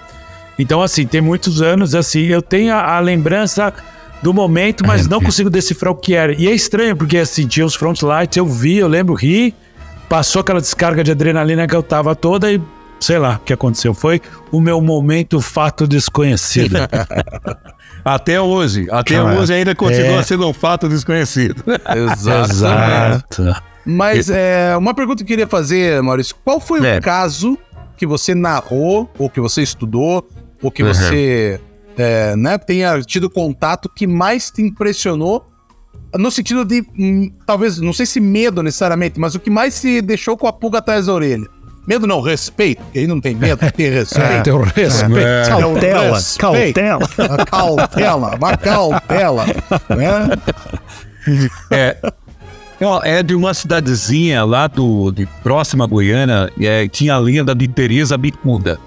[0.58, 3.74] Então, assim, tem muitos anos, assim, eu tenho a, a lembrança
[4.22, 6.34] do momento, mas não consigo decifrar o que era.
[6.34, 9.54] E é estranho, porque assim, tinha os front lights, eu vi, eu lembro, ri,
[10.08, 12.62] passou aquela descarga de adrenalina que eu tava toda e
[13.00, 13.94] sei lá o que aconteceu.
[13.94, 16.78] Foi o meu momento fato desconhecido.
[18.06, 18.88] Até hoje.
[18.92, 20.24] Até Cara, hoje ainda continua é.
[20.24, 21.64] sendo um fato desconhecido.
[22.14, 23.56] Exato.
[23.86, 26.36] Mas é, uma pergunta que eu queria fazer, Maurício.
[26.44, 27.00] Qual foi É.
[27.00, 27.58] o caso
[27.98, 30.28] que você narrou, ou que você estudou,
[30.62, 30.94] ou que Uhum.
[30.94, 31.60] você
[31.98, 35.46] é, né, tenha tido contato que mais te impressionou?
[36.18, 40.02] No sentido de, hum, talvez, não sei se medo necessariamente, mas o que mais se
[40.02, 41.48] deixou com a pulga atrás da orelha?
[41.88, 42.82] Medo não, respeito.
[42.84, 44.44] Porque aí não tem medo, tem respeito.
[44.46, 45.18] Teu respeito.
[45.20, 46.76] É o Cautela, respeito.
[46.80, 47.10] cautela.
[47.42, 49.46] A cautela, uma cautela.
[49.90, 50.30] Né?
[51.72, 51.98] É,
[53.04, 57.68] é de uma cidadezinha lá do, de próxima a Goiânia, é, tinha a lenda de
[57.68, 58.80] Teresa Bicuda.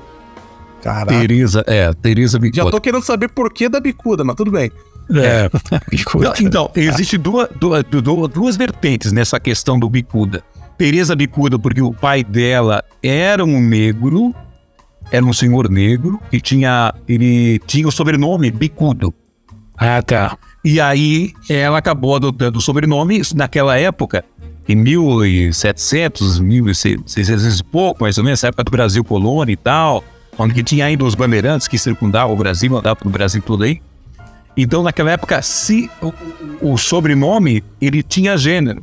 [0.82, 1.18] Caraca.
[1.18, 2.70] Teresa, é, Teresa Já Bicuda.
[2.70, 4.70] tô querendo saber por que da bicuda, mas tudo bem.
[5.10, 5.48] É.
[6.18, 10.42] Não, Então, existe duas, duas, du- duas vertentes nessa questão do bicuda.
[10.78, 14.34] Teresa Bicuda, porque o pai dela era um negro,
[15.10, 19.14] era um senhor negro, e tinha, ele tinha o sobrenome Bicudo.
[19.78, 20.36] Ah, tá.
[20.68, 24.24] E aí ela acabou adotando o sobrenome naquela época,
[24.68, 30.02] em 1700, 1600 e pouco, mais ou menos, essa época do Brasil colônia e tal,
[30.36, 33.62] onde que tinha ainda os bandeirantes que circundavam o Brasil, mandavam para o Brasil todo
[33.62, 33.80] aí.
[34.56, 36.08] Então, naquela época, se o,
[36.62, 38.82] o- o sobrenome, ele tinha gênero.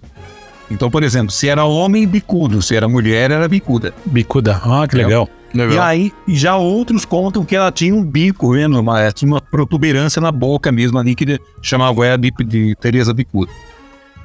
[0.72, 3.94] Então, por exemplo, se era homem, bicudo, se era mulher, era bicuda.
[4.06, 4.62] Bicuda.
[4.64, 5.28] Ah, que legal.
[5.76, 8.80] E aí, já outros contam que ela tinha um bico, vendo?
[8.80, 13.14] Uma, ela tinha uma protuberância na boca mesmo ali, que chamava ela de, de Teresa
[13.14, 13.52] Bicuda.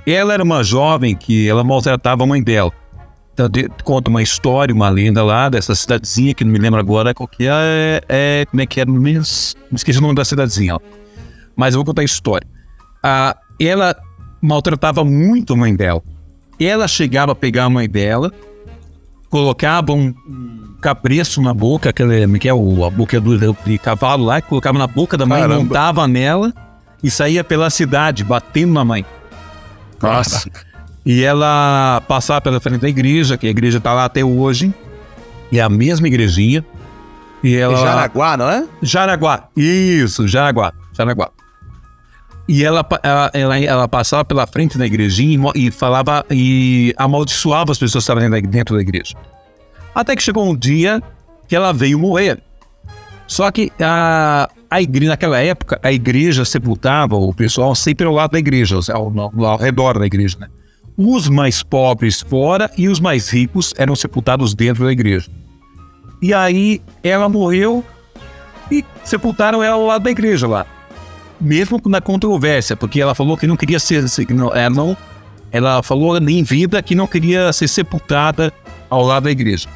[0.07, 2.73] Ela era uma jovem que ela maltratava a mãe dela.
[3.35, 7.13] Então, de- conta uma história, uma lenda lá dessa cidadezinha, que não me lembro agora
[7.15, 8.91] qual que é, é como é que era?
[8.91, 9.13] Me
[9.73, 10.81] esqueci o nome da cidadezinha, ó.
[11.55, 12.47] Mas eu vou contar a história.
[13.03, 13.95] Ah, ela
[14.41, 16.03] maltratava muito a mãe dela.
[16.59, 18.33] Ela chegava a pegar a mãe dela,
[19.31, 20.15] colocava um,
[20.81, 24.79] cabreço na boca, aquele, que é o, a boca do, de cavalo lá, que colocava
[24.79, 25.63] na boca da mãe, Caramba.
[25.63, 26.53] montava nela
[27.03, 29.05] e saía pela cidade, batendo na mãe.
[30.01, 30.51] Nossa.
[31.05, 34.73] E ela passava pela frente da igreja, que a igreja tá lá até hoje,
[35.53, 36.65] é a mesma igrejinha.
[37.43, 37.77] E ela.
[37.77, 38.67] Jaraguá, não é?
[38.83, 39.49] Jaraguá.
[39.57, 40.73] Isso, Jaraguá.
[40.93, 41.31] Jaraguá.
[42.49, 47.73] E ela, ela, ela, ela passava pela frente da igrejinha e e, falava e amaldiçoava
[47.73, 49.15] as pessoas que estavam dentro da- igreja.
[49.95, 51.03] Até que chegou um dia
[51.47, 52.41] que ela veio morrer.
[53.27, 58.31] Só que a, a igreja, naquela época, a igreja sepultava o pessoal sempre ao lado
[58.31, 60.49] da igreja, ao, ao, ao redor da igreja, né?
[60.97, 65.31] Os mais pobres fora e os mais ricos eram sepultados dentro da igreja.
[66.23, 67.85] E aí ela morreu
[68.71, 70.67] e sepultaram ela ao lado da igreja lá.
[71.41, 74.05] Mesmo na controvérsia, porque ela falou que não queria ser.
[74.31, 74.97] não- Ela, não,
[75.53, 78.53] ela falou em vida que não queria ser sepultada
[78.91, 79.69] ao lado da igreja.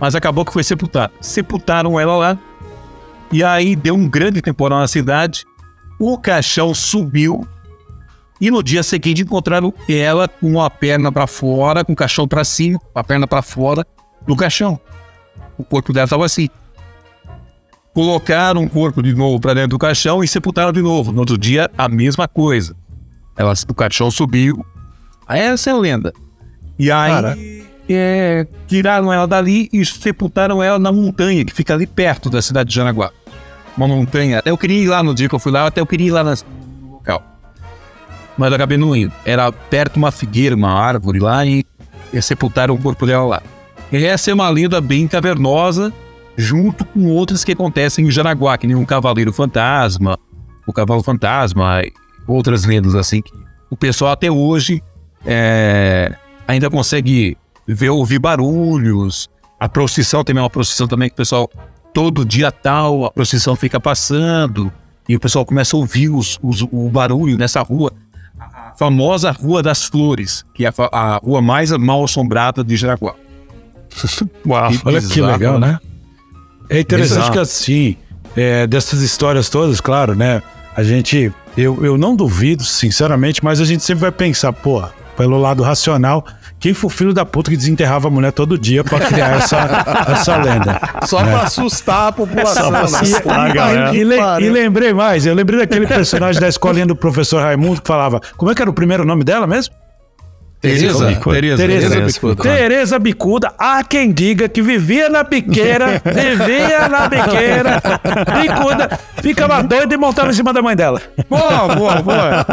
[0.00, 1.12] Mas acabou que foi sepultada.
[1.20, 2.38] Sepultaram ela lá.
[3.30, 5.44] E aí deu um grande temporal na cidade.
[5.98, 7.46] O caixão subiu.
[8.40, 12.44] E no dia seguinte encontraram ela com a perna para fora, com o caixão para
[12.44, 13.86] cima, a perna para fora
[14.26, 14.78] do caixão.
[15.56, 16.48] O corpo dela estava assim.
[17.94, 21.12] Colocaram o corpo de novo para dentro do caixão e sepultaram de novo.
[21.12, 22.74] No outro dia, a mesma coisa.
[23.36, 24.64] Ela, o caixão subiu.
[25.28, 26.12] Essa é a lenda.
[26.76, 27.38] E aí, Cara.
[27.88, 32.68] é, tiraram ela dali e sepultaram ela na montanha, que fica ali perto da cidade
[32.70, 33.10] de Janaguá.
[33.76, 34.42] Uma montanha.
[34.44, 36.24] Eu queria ir lá no dia que eu fui lá, até eu queria ir lá
[36.24, 36.44] nesse-
[36.82, 37.22] no local.
[38.36, 39.12] Mas eu acabei não indo.
[39.24, 41.64] Era perto de uma figueira, uma árvore lá, e,
[42.12, 43.42] e sepultaram o corpo dela lá.
[43.92, 45.92] E essa é uma lenda bem cavernosa,
[46.36, 50.18] junto com outras que acontecem em Jaraguá, que nem o Cavaleiro Fantasma,
[50.66, 51.82] o Cavalo Fantasma,
[52.26, 53.22] outras lendas assim.
[53.22, 53.32] que
[53.70, 54.82] o pessoal até hoje
[55.24, 56.14] é,
[56.46, 59.28] ainda consegue ver, ouvir barulhos.
[59.58, 61.50] A procissão também é uma procissão também que o pessoal,
[61.92, 64.72] todo dia tal, a procissão fica passando
[65.08, 67.92] e o pessoal começa a ouvir os, os- o barulho nessa rua.
[68.38, 73.14] A famosa Rua das Flores, que é a, a rua mais mal assombrada de Jaraguá.
[74.46, 74.70] Uau.
[74.84, 75.78] Olha que bizarro, legal, né?
[76.68, 77.32] É interessante Bizarro.
[77.32, 77.96] que assim,
[78.36, 80.42] é, dessas histórias todas, claro, né?
[80.76, 84.82] A gente, eu, eu não duvido, sinceramente, mas a gente sempre vai pensar, pô,
[85.16, 86.24] pelo lado racional,
[86.58, 89.84] quem foi o filho da puta que desenterrava a mulher todo dia pra criar essa,
[90.10, 90.80] essa lenda?
[91.06, 92.64] Só pra assustar a população.
[92.64, 92.84] Só pra né?
[92.86, 93.94] assustar a galera.
[93.94, 97.86] E, le- e lembrei mais, eu lembrei daquele personagem da escolinha do professor Raimundo que
[97.86, 99.74] falava, como é que era o primeiro nome dela mesmo?
[100.68, 101.34] Tereza, Bicuda.
[101.36, 102.42] Tereza, Tereza Tereza Bicuda.
[102.42, 107.82] Tereza Bicuda, há quem diga que vivia na biqueira, vivia na biqueira,
[108.42, 111.00] bicuda, ficava doida e montava em cima da mãe dela.
[111.28, 112.46] Boa, boa, boa.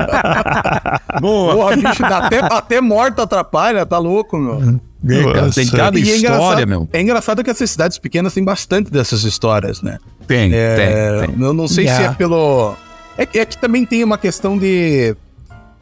[1.21, 1.55] boa.
[1.55, 4.59] Porra, bicho, dá até, até morto atrapalha, tá louco, meu.
[5.03, 5.55] Nossa.
[5.55, 6.89] Tem cada E é história, engraçado, meu.
[6.93, 9.97] é engraçado que essas cidades pequenas têm bastante dessas histórias, né?
[10.27, 10.75] Tem, É,
[11.25, 11.43] tem, tem.
[11.43, 12.15] Eu não sei se é Yeah.
[12.15, 12.75] pelo.
[13.17, 15.15] É, que- é que também tem uma questão de.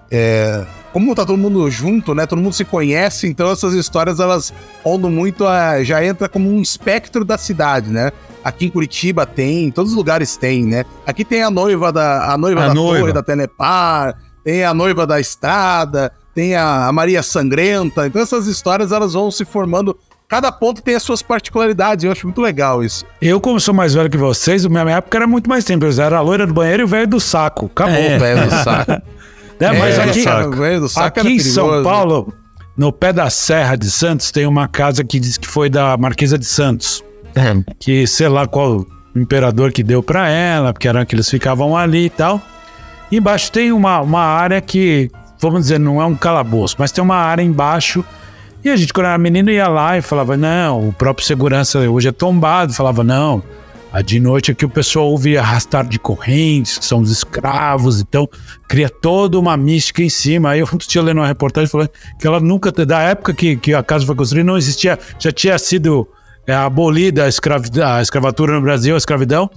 [0.09, 2.25] é, como tá todo mundo junto, né?
[2.25, 5.83] Todo mundo se conhece, então essas histórias elas rondam muito a.
[5.83, 8.11] Já entra como um espectro da cidade, né?
[8.43, 10.85] Aqui em Curitiba tem, em todos os lugares tem, né?
[11.05, 12.99] Aqui tem a noiva da, a noiva A da noiva.
[12.99, 18.07] torre da Telepar, tem a noiva da estrada, tem a, a Maria Sangrenta.
[18.07, 19.97] Então essas histórias elas vão se formando.
[20.27, 22.05] Cada ponto tem as suas particularidades.
[22.05, 23.03] Eu acho muito legal isso.
[23.21, 25.97] Eu, como sou mais velho que vocês, a minha época era muito mais simples.
[25.99, 27.65] Era a loira do banheiro e o velho do saco.
[27.65, 27.95] Acabou.
[27.95, 28.17] É.
[28.17, 29.01] Velho do saco.
[29.59, 29.79] Né?
[29.79, 30.23] Mas É, aqui,
[30.89, 31.39] saco aqui em.
[31.39, 32.33] São Paulo,
[32.77, 36.37] no pé da Serra de Santos, tem uma casa que diz que foi da Marquesa
[36.37, 37.03] de Santos.
[37.77, 38.85] Que sei lá qual
[39.15, 42.41] imperador que deu pra ela, porque era que eles ficavam ali e tal.
[43.11, 47.03] E embaixo tem uma, uma área que, vamos dizer, não é um calabouço, mas tem
[47.03, 48.03] uma área embaixo.
[48.63, 52.09] E a gente, quando era menino, ia lá e falava: não, o próprio segurança hoje
[52.09, 52.73] é tombado.
[52.73, 53.41] Falava: não,
[53.91, 58.29] a de noite aqui o pessoal ouve arrastar de correntes, que são os escravos, então
[58.67, 60.51] cria toda uma mística em cima.
[60.51, 63.81] Aí eu tinha lendo uma reportagem falando que ela nunca, da época que, que a
[63.81, 66.07] casa foi construída, não existia, já tinha sido
[66.45, 69.49] é, abolida a, a escravatura no Brasil, a escravidão.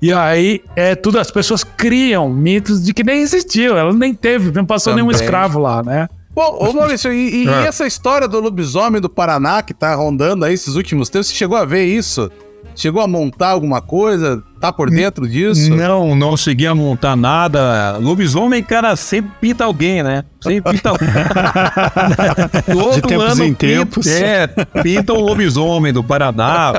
[0.00, 4.50] E aí, é tudo, as pessoas criam mitos de que nem existiu, ela nem teve,
[4.50, 5.22] não passou nenhum Também.
[5.22, 6.08] escravo lá, né?
[6.34, 7.66] Bom, ô Maurício, e, e É.
[7.66, 11.56] essa história do lobisomem do Paraná que tá rondando aí esses últimos tempos, você chegou
[11.56, 12.30] a ver isso?
[12.76, 14.42] Chegou a montar alguma coisa?
[14.60, 15.70] Tá por dentro disso?
[15.74, 17.96] Não, não cheguei a montar nada.
[17.98, 20.24] Lobisomem, cara, sempre pinta alguém, né?
[20.40, 21.08] Sempre pinta alguém.
[22.72, 24.06] Todo De tempos ano em pinta- tempos.
[24.06, 24.46] É,
[24.82, 26.72] pinta um lobisomem do Paraná.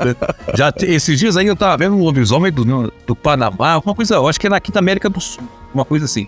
[0.56, 4.28] Já, esses dias aí eu tava vendo um lobisomem do, do Panamá, alguma coisa, eu
[4.28, 6.28] acho que é aqui da América do Sul, uma coisa assim.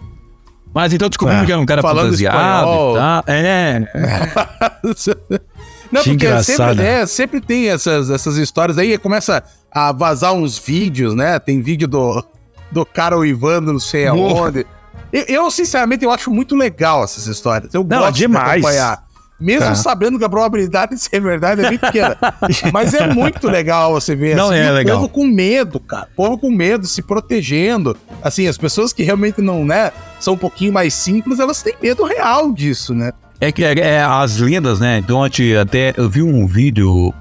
[0.74, 1.46] Mas então descobrimos É.
[1.48, 2.96] que era um cara Falando fantasiado espanhol.
[2.96, 3.24] e tal.
[3.28, 3.82] É,
[5.92, 6.70] Não, Que porque engraçado.
[6.76, 11.40] sempre, é, sempre tem essas, essas histórias aí, começa a vazar uns vídeos, né?
[11.40, 12.24] Tem vídeo do,
[12.72, 14.66] do cara uivando não sei aonde.
[15.14, 17.74] Eu, eu, sinceramente, eu acho muito legal essas histórias.
[17.74, 18.62] Eu Não, gosto demais.
[18.62, 19.08] de acompanhar.
[19.40, 19.76] Mesmo Tá.
[19.76, 22.18] sabendo que a probabilidade de ser verdade é bem pequena.
[22.74, 24.98] Mas é muito legal você ver Não, assim, é legal.
[24.98, 26.08] povo com medo, cara.
[26.16, 27.96] Povo com medo, se protegendo.
[28.24, 32.04] Assim, as pessoas que realmente não, né, são um pouquinho mais simples, elas têm medo
[32.04, 33.12] real disso, né?
[33.40, 34.98] É que é, é as lendas, né?
[34.98, 37.14] Então, até eu vi um vídeo,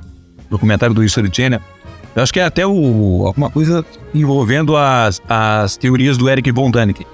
[0.51, 1.61] documentário do History Channel.
[2.15, 6.71] Eu acho que é até o, alguma coisa envolvendo as, as teorias do Eric von
[6.71, 7.07] Däniken.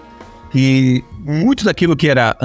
[0.53, 2.37] Que muito daquilo que era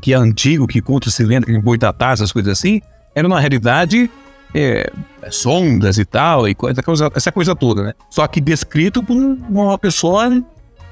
[0.00, 2.80] que é antigo, que conta esse lenda, que boitatá, essas coisas assim,
[3.14, 4.08] era na realidade
[4.54, 4.88] é,
[5.30, 7.92] sondas e tal, e coisa- essa coisa toda, né?
[8.10, 10.40] Só que descrito por uma pessoa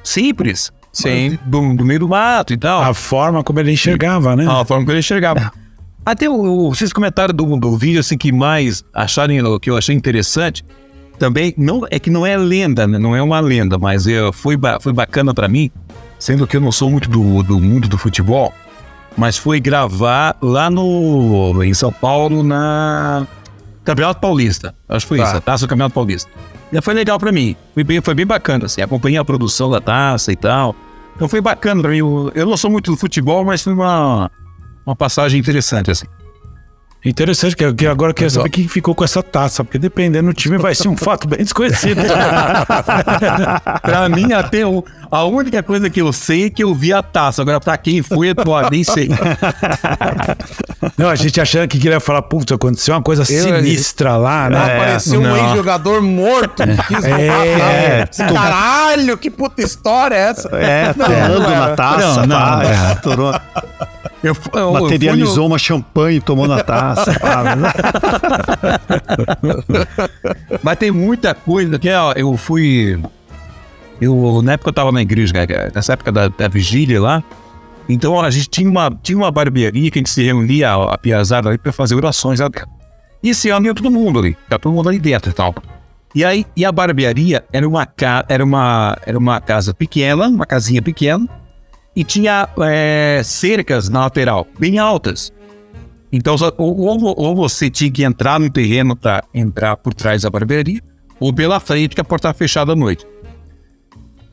[0.03, 0.73] simples.
[0.93, 1.38] Sim.
[1.47, 2.82] Do, do meio do mato e tal.
[2.82, 4.47] A forma como ele enxergava, né?
[4.47, 5.51] A forma que ele enxergava.
[6.05, 9.95] Até o, o- vocês comentaram do, do vídeo assim que mais acharem que eu achei
[9.95, 10.64] interessante.
[11.18, 12.99] Também não é que não é lenda, né?
[12.99, 15.70] não é uma lenda, mas é, foi, ba- foi bacana pra mim,
[16.18, 18.53] sendo que eu não sou muito do, do mundo do futebol,
[19.16, 23.24] mas foi gravar lá no em São Paulo na
[23.84, 24.74] Campeonato Paulista.
[24.88, 25.24] Acho que foi Tá.
[25.24, 26.28] isso, a Taça do Campeonato Paulista.
[26.81, 27.55] Foi legal pra mim.
[27.75, 28.81] Foi bem, foi bem bacana, assim.
[28.81, 30.75] Acompanhei a produção da taça e tal.
[31.14, 31.99] Então foi bacana pra mim.
[31.99, 34.31] Eu, eu não sou muito do futebol, mas foi uma,
[34.87, 36.07] uma passagem interessante, assim.
[37.05, 40.35] Interessante, que, que agora eu quero saber quem ficou com essa taça, porque dependendo do
[40.35, 42.01] time vai ser um fato bem desconhecido.
[43.83, 47.03] pra mim, até o, a única coisa que eu sei é que eu vi a
[47.03, 47.43] taça.
[47.43, 49.09] Agora, pra quem foi, pô, nem sei.
[50.97, 54.63] Não, a gente achando que queria falar, putz, aconteceu uma coisa sinistra lá, né?
[54.75, 55.37] Apareceu um não.
[55.37, 58.33] ex-jogador morto que quis É, matar.
[58.33, 60.49] Caralho, que puta história é essa?
[60.57, 61.77] É, não na era.
[61.77, 63.91] taça, Não, não, pá, é.
[64.23, 67.12] Eu, eu- eu fui materializou uma champanhe, tomou na taça.
[67.18, 67.43] pá.
[70.62, 73.01] Mas tem muita coisa que ó, eu fui.
[74.01, 77.23] Eu, na época eu tava na igreja, cara, nessa época da, da vigília lá.
[77.89, 80.99] Então a gente tinha uma, tinha uma barbearia que a gente se reunia, a, a
[80.99, 82.68] piazada ali, pra fazer orações lá dentro.
[83.23, 85.55] E esse ano ia todo mundo ali, tá todo mundo ali dentro e tal.
[86.14, 87.87] E aí, e a barbearia era uma,
[88.29, 91.27] era uma, era uma casa pequena, uma casinha pequena,
[91.95, 95.32] e tinha é, cercas na lateral, bem altas.
[96.11, 96.78] Então, só- ou,
[97.16, 100.80] ou- você tinha que entrar no terreno para entrar por trás da barbearia,
[101.18, 103.07] ou pela frente, que a porta estava fechada à noite.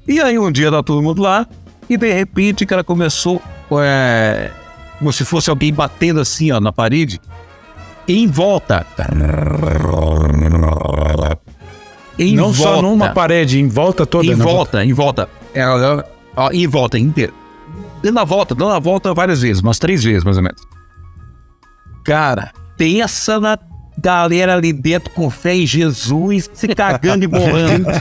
[0.07, 1.47] E aí, um dia, tá todo mundo lá,
[1.89, 3.41] e de repente, o cara começou.
[3.82, 4.51] é,
[4.97, 7.22] como se fosse alguém batendo assim, ó, na parede.
[8.07, 8.86] Em volta.
[12.18, 12.82] Em Não só volta.
[12.82, 14.26] numa parede, em volta toda.
[14.26, 14.43] Em né?
[14.43, 15.30] volta, em volta.
[15.53, 16.03] Ela,
[16.36, 17.32] ó, em volta inteira.
[18.02, 20.62] Dando a volta, dando a volta várias vezes, umas três vezes mais ou menos.
[22.04, 23.58] Cara, pensa na
[23.97, 27.88] galera ali dentro com fé em Jesus, se cagando e borrando.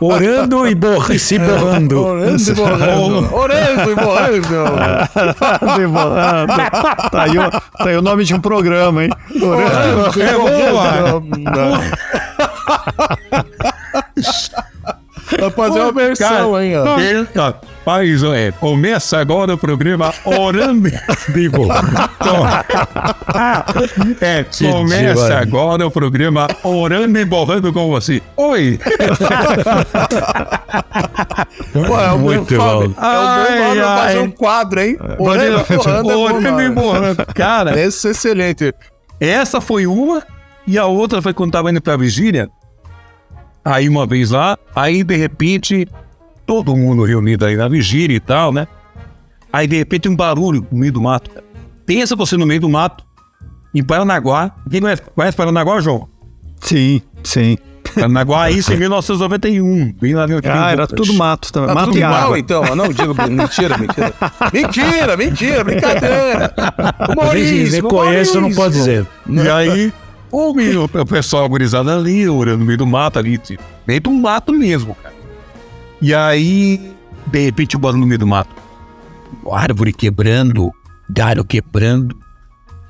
[0.00, 2.00] Orando e borra, se borrando.
[2.04, 3.34] Orando e borrando.
[3.34, 6.52] Orando e borrando.
[7.10, 9.10] Tá, aí o, tá aí o nome de um programa, hein?
[9.40, 11.28] Orando e É borrando.
[15.38, 16.84] Vai fazer uma versão, hein, ó.
[17.36, 17.52] Ó,
[17.84, 20.88] Faz, é, começa agora o programa Orando
[21.34, 21.90] e Borrando.
[24.20, 28.22] É, começa agora o programa Orando e Borrando com você.
[28.36, 28.78] Oi!
[31.72, 32.94] Pô, é o Muito meu, bom.
[32.94, 34.24] Fábio, É o meu Ai, fazer ai.
[34.24, 34.96] um quadro, hein?
[35.18, 36.70] Orando e borrando é bom Orando e nome.
[36.70, 37.26] Borrando.
[37.34, 38.72] Cara, Esse é excelente.
[39.18, 40.22] Essa foi uma,
[40.66, 42.48] e a outra foi quando tava indo pra vigília.
[43.64, 45.86] Aí uma vez lá, aí de repente,
[46.44, 48.66] todo mundo reunido aí na vigília e tal, né?
[49.52, 51.30] Aí de repente um barulho no meio do mato.
[51.86, 53.04] Pensa você no meio do mato,
[53.74, 54.50] em Paranaguá.
[54.70, 56.08] Quem conhece, conhece Paranaguá, João?
[56.60, 57.56] Sim, sim.
[57.94, 59.92] Paranaguá, isso em 1991.
[60.00, 61.68] Bem lá no Ah, era tudo mato também.
[61.68, 62.38] Tá mato tudo e igual, água.
[62.38, 62.76] então.
[62.76, 64.14] Não, digo mentira, mentira.
[64.52, 66.54] Mentira, mentira, brincadeira.
[67.34, 69.06] Nem, nem conheço, não pode dizer.
[69.28, 69.92] E aí,
[70.32, 74.10] o, menino, o pessoal gurizado ali, orando no meio do mato ali, tipo, meio do
[74.10, 75.14] mato mesmo, cara.
[76.00, 76.92] E aí,
[77.26, 78.50] de repente, o barulho no meio do mato.
[79.50, 80.72] Árvore quebrando,
[81.08, 82.16] galho quebrando.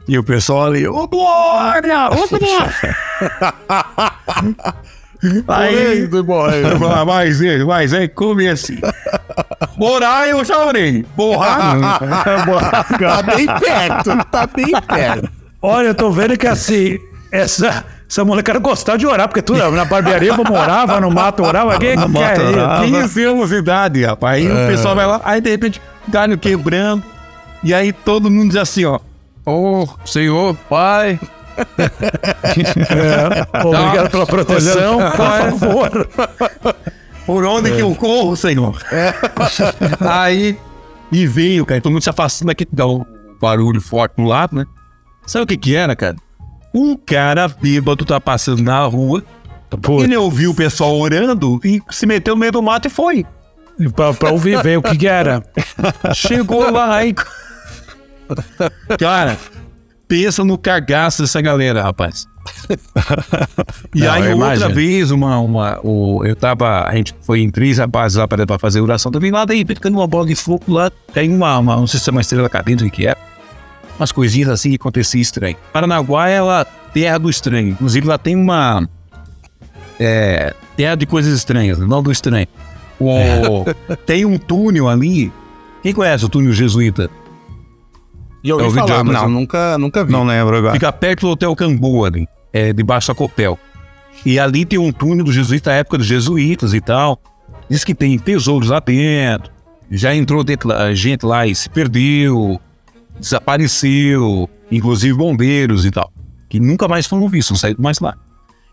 [0.07, 2.11] E o pessoal ali, ô Glória!
[2.11, 2.97] Ô Glória!
[5.49, 6.87] aí, borrando.
[6.87, 8.79] Ah, mas, é, mas é come assim.
[9.77, 11.05] Morar eu já orei.
[11.17, 11.93] Borrar, não.
[12.99, 15.29] Tá bem perto, tá bem perto.
[15.61, 16.99] Olha, eu tô vendo que assim,
[17.33, 21.79] essa, essa molecada gostava de orar, porque tudo na barbearia, vai no mato, orava.
[21.79, 22.59] Quem quer ir?
[22.59, 22.85] orava.
[22.85, 24.45] 15 anos de idade, rapaz.
[24.45, 27.03] Aí o pessoal vai lá, aí de repente, galho quebrando.
[27.65, 29.01] E aí todo mundo diz assim, ó.
[29.47, 31.19] Ô, Senhor, Pai.
[33.65, 36.09] Obrigado pela proteção, por favor.
[37.25, 38.77] Por onde que eu corro, Senhor?
[40.01, 40.59] aí,
[41.11, 41.81] e veio, cara.
[41.81, 43.07] Todo mundo se afastando aqui, dá um
[43.41, 44.67] barulho forte no lado, né?
[45.27, 46.17] Sabe o que que era, cara?
[46.75, 49.23] Um cara bêbado tá passando na rua.
[50.03, 53.25] Ele ouviu o pessoal orando e se meteu no meio do mato e foi.
[53.95, 55.43] pra, pra ouvir, ver o que que era.
[56.15, 57.15] Chegou lá e.
[58.99, 59.39] Cara,
[60.07, 62.27] pensa no cagaço dessa galera, rapaz.
[63.95, 64.75] E Não, aí, outra imagino.
[64.75, 66.85] vez, uma, uma, o, eu tava.
[66.89, 69.31] A gente foi em três rapazes lá pra, pra fazer oração também.
[69.31, 70.91] Lá daí, ficando uma bola de fogo lá.
[71.13, 71.77] Tem uma, uma.
[71.77, 73.17] Não sei se é uma estrela cá dentro, o que é.
[73.99, 75.57] Umas coisinhas assim que acontecia estranho.
[75.73, 77.69] Paranaguá é a terra do estranho.
[77.71, 78.89] Inclusive, lá tem uma.
[79.99, 80.55] É.
[80.77, 82.47] Terra de coisas estranhas, não do estranho.
[82.99, 83.65] O,
[84.07, 85.31] tem um túnel ali.
[85.83, 87.11] Quem conhece o túnel jesuíta?
[88.43, 89.23] Eu É o ouvi falar, vídeo- mas não.
[89.25, 90.13] eu nunca, nunca vi.
[90.13, 90.73] Não lembro agora.
[90.73, 93.59] Fica perto do Hotel Camboa ali, é, debaixo da Copel.
[94.25, 97.21] E ali tem um túnel do jesuíta, da época dos jesuítas e tal.
[97.69, 99.51] Diz que tem tesouros lá dentro.
[99.91, 102.61] Já entrou dentro, gente lá e se perdeu,
[103.23, 106.13] desapareceu, inclusive bombeiros e tal.
[106.49, 108.15] Que nunca mais foram vistos, não saíram mais lá.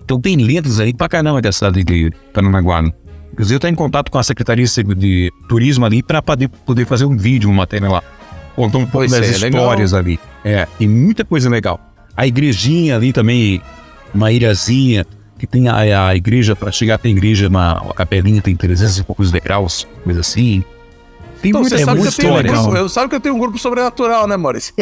[0.04, 2.82] Então tem letras aí pra caramba da cidade de Paranaguá.
[2.82, 2.92] né?
[3.32, 6.50] Inclusive eu tô em contato com a Secretaria de Turismo ali pra poder,
[6.86, 8.04] fazer um vídeo, uma matéria lá.
[8.56, 9.62] Contando um pouco Pois das é, legal.
[9.62, 10.20] histórias ali.
[10.44, 11.80] É, tem muita coisa legal.
[12.18, 13.62] A igrejinha ali também,
[14.14, 15.06] uma ilhazinha,
[15.38, 18.98] que tem a, a igreja, para chegar até a igreja, uma, uma capelinha tem 300
[18.98, 20.64] e poucos degraus, coisa assim.
[21.42, 23.36] Tem Então, muita, você é sabe que eu tenho, um grupo, sabe que eu tenho
[23.36, 24.74] um grupo sobrenatural, né, Maurício?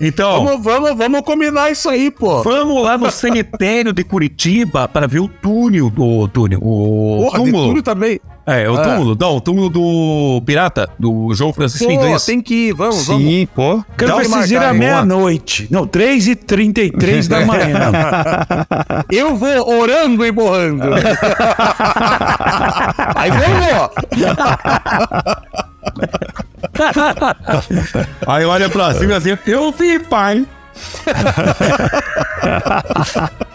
[0.00, 2.42] Então, Vamos, vamos, vamos combinar isso aí, pô.
[2.42, 6.60] vamos lá no cemitério de Curitiba para ver o túnel do túnel.
[6.62, 7.68] O Porra, túmulo.
[7.68, 8.20] tudo também.
[8.46, 8.82] É, o Ah.
[8.82, 9.16] túmulo.
[9.18, 12.24] Não, o túmulo do pirata, do João Francisco Pô, Inglês.
[12.26, 13.22] tem que ir, vamos, vamos.
[13.22, 13.82] Sim, pô.
[13.96, 15.66] Quero ver vocês irem à meia-noite.
[15.70, 17.90] Não, 3 e 33 da manhã.
[19.10, 19.48] Eu vou
[19.80, 20.82] orando e borrando.
[23.16, 23.90] aí vamos,
[28.26, 30.46] Aí olha pra cima assim, eu vi, pai.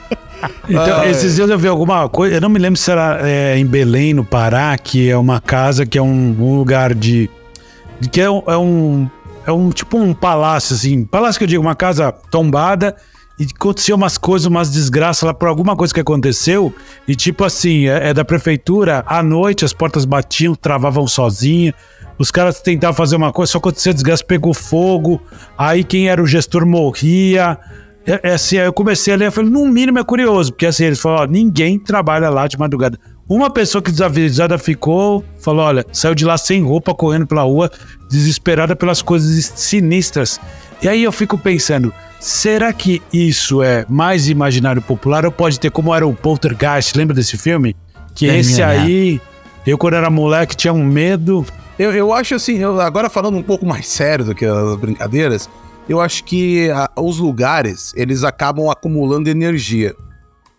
[0.70, 3.66] Então, esses dias eu vi alguma coisa, eu não me lembro se era é, em
[3.66, 7.30] Belém, no Pará, que é uma casa que é um, um lugar de.
[8.12, 9.10] que é um, é um.
[9.46, 11.04] é um tipo um palácio, assim.
[11.04, 12.96] Palácio que eu digo, uma casa tombada.
[13.40, 16.76] E aconteceu umas coisas, umas desgraças lá por alguma coisa que aconteceu.
[17.08, 21.74] E tipo assim, é, é da prefeitura, à noite as portas batiam, travavam sozinha.
[22.20, 25.22] Os caras tentavam fazer uma coisa, só acontecia desgraça, pegou fogo,
[25.58, 27.58] aí quem era o gestor morria.
[28.06, 30.66] É, é assim, aí eu comecei a ler, eu falei, no mínimo é curioso, porque
[30.66, 33.00] assim, eles falaram, ó, ninguém trabalha lá de madrugada.
[33.28, 37.72] Uma pessoa que desavisada ficou, falou, olha, saiu de lá sem roupa, correndo pela rua,
[38.10, 40.42] desesperada pelas coisas sinistras.
[40.82, 45.72] E aí eu fico pensando, será que isso é mais imaginário popular ou pode ter
[45.72, 47.76] como era o Poltergeist, lembra desse filme?
[48.16, 49.22] Que É esse minha aí,
[49.66, 51.46] eu quando era moleque tinha um medo,
[51.80, 55.50] Eu, eu acho assim, eu- agora falando um pouco mais sério do que as brincadeiras,
[55.88, 59.96] eu acho que a- os lugares, eles acabam acumulando energia.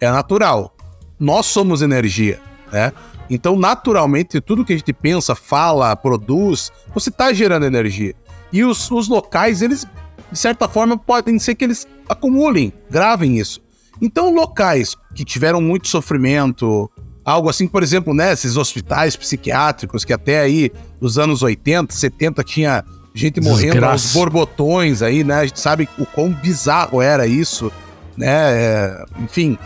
[0.01, 0.75] É natural.
[1.19, 2.41] Nós somos energia,
[2.73, 2.93] né?
[3.29, 8.15] Então, naturalmente, tudo que a gente pensa, fala, produz, você tá gerando energia.
[8.53, 9.87] E os, os locais, eles,
[10.33, 13.61] de certa forma, podem ser que eles acumulem, gravem isso.
[14.01, 16.91] Então, locais que tiveram muito sofrimento,
[17.25, 22.43] algo assim, por exemplo, né, esses hospitais psiquiátricos que até aí, nos anos 80, 70,
[22.45, 23.93] tinha gente morrendo Desgraça.
[23.93, 25.35] aos borbotões aí, né?
[25.41, 27.71] A gente sabe o quão bizarro era isso,
[28.17, 28.27] né?
[28.53, 29.59] É, enfim,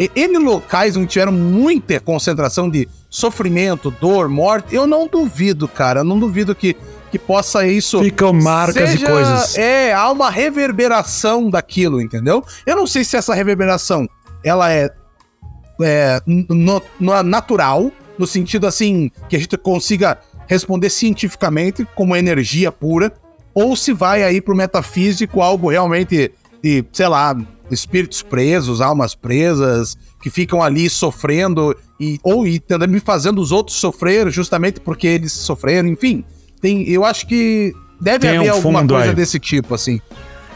[0.00, 6.00] e- N locais onde tiveram muita concentração de sofrimento, dor, morte, eu não duvido, cara,
[6.00, 6.76] eu não duvido que,
[7.10, 9.56] que possa isso ficam marcas e Seja- coisas.
[9.56, 12.44] É, há uma reverberação daquilo, entendeu?
[12.66, 14.08] Eu não sei se essa reverberação
[14.44, 14.88] ela é,
[15.80, 22.72] é no- no- natural, no sentido assim, que a gente consiga responder cientificamente como energia
[22.72, 23.12] pura,
[23.54, 26.30] ou se vai aí pro metafísico, algo realmente
[26.62, 27.36] de, sei lá,
[27.70, 33.76] espíritos presos, almas presas, que ficam ali sofrendo e ou e também fazendo os outros
[33.76, 36.24] sofrer justamente porque eles sofreram, enfim.
[36.60, 39.14] Tem, eu acho que deve Tem haver um alguma coisa aí.
[39.14, 40.00] desse tipo, assim.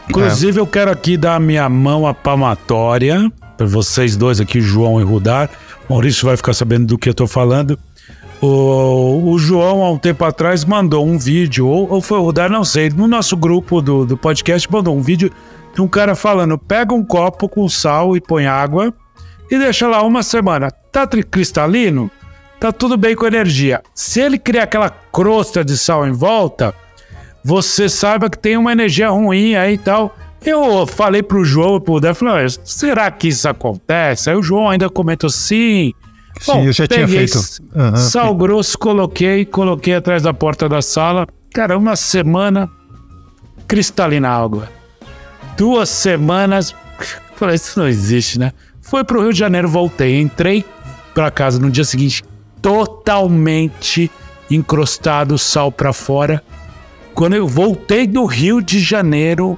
[0.09, 3.31] Inclusive, eu quero aqui dar a minha mão à palmatória
[3.65, 5.49] vocês dois aqui, João e Rudar.
[5.89, 7.77] Maurício vai ficar sabendo do que eu tô falando.
[8.41, 12.49] O, o João, há um tempo atrás, mandou um vídeo, ou, ou foi o Rudar,
[12.49, 15.31] não sei, no nosso grupo do, do podcast, mandou um vídeo
[15.73, 18.93] de um cara falando: pega um copo com sal e põe água
[19.49, 20.69] e deixa lá uma semana.
[20.91, 22.09] Tá cristalino?
[22.59, 23.81] Tá tudo bem com energia.
[23.93, 26.73] Se ele criar aquela crosta de sal em volta,
[27.43, 30.15] você saiba que tem uma energia ruim aí e tal.
[30.45, 34.29] Eu falei pro João pro Dé, falei, "Ah, será que isso acontece?
[34.29, 35.93] Aí o João ainda comentou sim.
[36.39, 37.39] Sim, eu já tinha feito.
[37.75, 41.27] Aham, Sal grosso, coloquei, coloquei atrás da porta da sala.
[41.53, 42.69] Cara, uma semana,
[43.67, 44.67] cristalina água.
[45.55, 46.75] Duas semanas,
[47.35, 48.51] falei, isso não existe, né?
[48.81, 50.65] Foi pro Rio de Janeiro, voltei, entrei
[51.13, 52.23] pra casa no dia seguinte,
[52.61, 54.09] totalmente
[54.49, 56.43] encrostado, sal pra fora.
[57.13, 59.57] Quando eu voltei do Rio de Janeiro,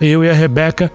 [0.00, 0.90] eu e a Rebeca,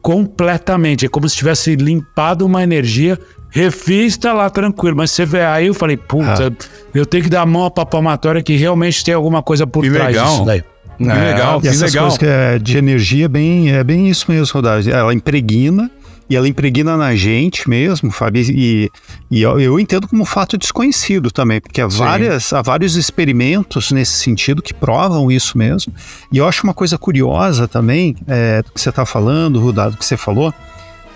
[0.00, 1.06] completamente.
[1.06, 3.18] É como se tivesse limpado uma energia.
[3.50, 4.96] Refiz, tá lá tranquilo.
[4.96, 6.52] Mas você vê aí, eu falei, puta,
[6.94, 9.90] eu tenho que dar a mão à papamatória que realmente tem alguma coisa por Que
[9.90, 10.26] trás legal.
[10.30, 10.62] disso daí.
[10.98, 12.04] Que legal, E que essas legal.
[12.04, 14.86] coisas que é de energia, bem, é bem isso mesmo, Rodar.
[14.86, 15.90] Ela impregna,
[16.32, 18.90] e ela impregna na gente mesmo, Fábio, e,
[19.30, 24.12] e eu, eu entendo como fato desconhecido também, porque há, várias, há vários experimentos nesse
[24.12, 25.92] sentido que provam isso mesmo.
[26.32, 29.98] E eu acho uma coisa curiosa também, é, do que você está falando, Rudado, do
[29.98, 30.54] que você falou,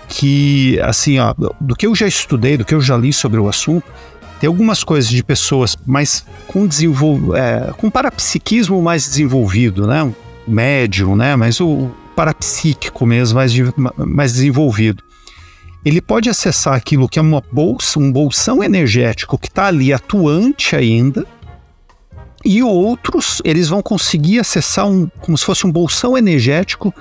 [0.07, 3.49] que, assim, ó, do que eu já estudei, do que eu já li sobre o
[3.49, 3.91] assunto,
[4.39, 7.35] tem algumas coisas de pessoas mais com desenvol...
[7.35, 10.03] é, com parapsiquismo mais desenvolvido, né?
[10.03, 10.13] Um
[10.47, 11.35] médium, né?
[11.35, 13.51] Mas o parapsíquico mesmo, mais,
[13.97, 15.06] mais desenvolvido.
[15.85, 20.75] Ele pode acessar aquilo que é uma bolsa, um bolsão energético que está ali atuante
[20.75, 21.25] ainda,
[22.45, 26.93] e outros eles vão conseguir acessar um, como se fosse um bolsão energético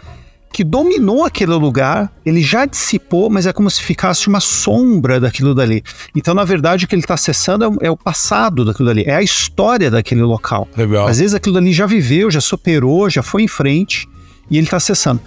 [0.53, 5.55] que dominou aquele lugar, ele já dissipou, mas é como se ficasse uma sombra daquilo
[5.55, 5.83] dali.
[6.15, 9.03] Então, na verdade, o que ele está acessando é o- é o passado daquilo dali,
[9.07, 10.67] é a história daquele local.
[10.75, 11.07] Legal.
[11.09, 14.09] Às vezes aquilo dali já viveu, já superou, já foi em frente
[14.51, 15.21] e ele está acessando.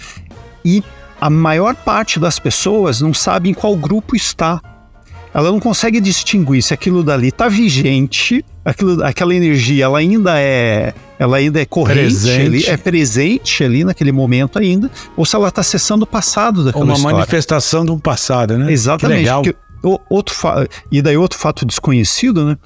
[0.65, 0.83] E
[1.19, 4.61] a maior parte das pessoas não sabe em qual grupo está.
[5.33, 10.91] Ela não consegue distinguir se aquilo dali está vigente, aquilo, aquela energia ela ainda é,
[11.19, 12.45] ela ainda é corrente, Presente.
[12.45, 16.83] ali, é presente ali naquele momento ainda, ou se ela está acessando o passado daquela
[16.83, 17.17] Uma história.
[17.17, 18.71] manifestação de um passado, né?
[18.71, 19.17] Exatamente.
[19.17, 19.43] Que legal.
[19.43, 20.35] porque o- outro
[20.91, 22.57] e daí outro fato desconhecido, né?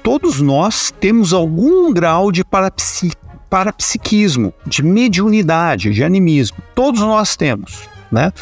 [0.00, 3.10] Todos nós temos algum grau de parapsi,
[3.48, 6.58] parapsiquismo, de mediunidade, de animismo.
[6.74, 8.32] Todos nós temos, né?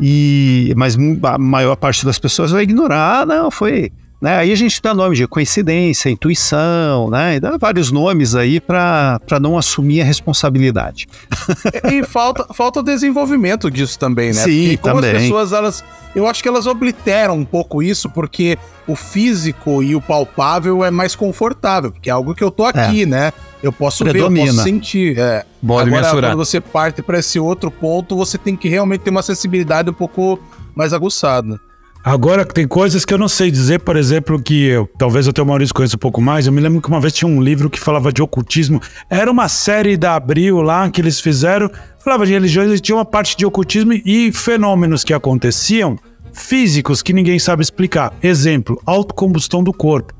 [0.00, 3.92] E mas a maior parte das pessoas vai ignorar, não, foi
[4.24, 4.38] Né?
[4.38, 7.36] Aí a gente dá nome de coincidência, intuição, né?
[7.36, 11.06] E dá vários nomes aí para não assumir a responsabilidade.
[11.92, 14.42] e falta, falta desenvolvimento disso também, né?
[14.42, 15.16] Sim, Porque como também.
[15.16, 15.84] as pessoas, elas.
[16.16, 18.56] Eu acho que elas obliteram um pouco isso, porque
[18.88, 23.04] o físico e o palpável é mais confortável, porque é algo que eu tô aqui,
[23.04, 23.30] né?
[23.62, 24.46] Eu posso ver, eu Predomina.
[24.46, 25.18] posso sentir.
[25.18, 25.44] É.
[25.60, 26.30] Pode Agora, mensurar.
[26.30, 29.94] quando você parte para esse outro ponto, você tem que realmente ter uma sensibilidade um
[29.94, 30.40] pouco
[30.74, 31.60] mais aguçada.
[32.04, 35.46] Agora, tem coisas que eu não sei dizer, por exemplo, que eu, talvez até o
[35.46, 36.46] Maurício conheça um pouco mais.
[36.46, 38.78] Eu me lembro que uma vez tinha um livro que falava de ocultismo.
[39.08, 41.70] Era uma série da Abril lá que eles fizeram.
[41.98, 45.98] Falava de religiões e tinha uma parte de ocultismo e fenômenos que aconteciam
[46.30, 48.12] físicos que ninguém sabe explicar.
[48.22, 50.12] Exemplo, autocombustão do corpo.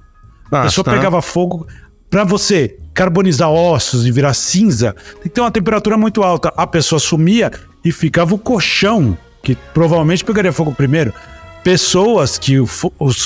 [0.50, 0.92] A pessoa tá.
[0.92, 1.66] pegava fogo.
[2.08, 6.50] Pra você carbonizar ossos e virar cinza, tem que ter uma temperatura muito alta.
[6.56, 7.50] A pessoa sumia
[7.84, 11.12] e ficava o colchão, que provavelmente pegaria fogo primeiro.
[11.64, 12.58] Pessoas que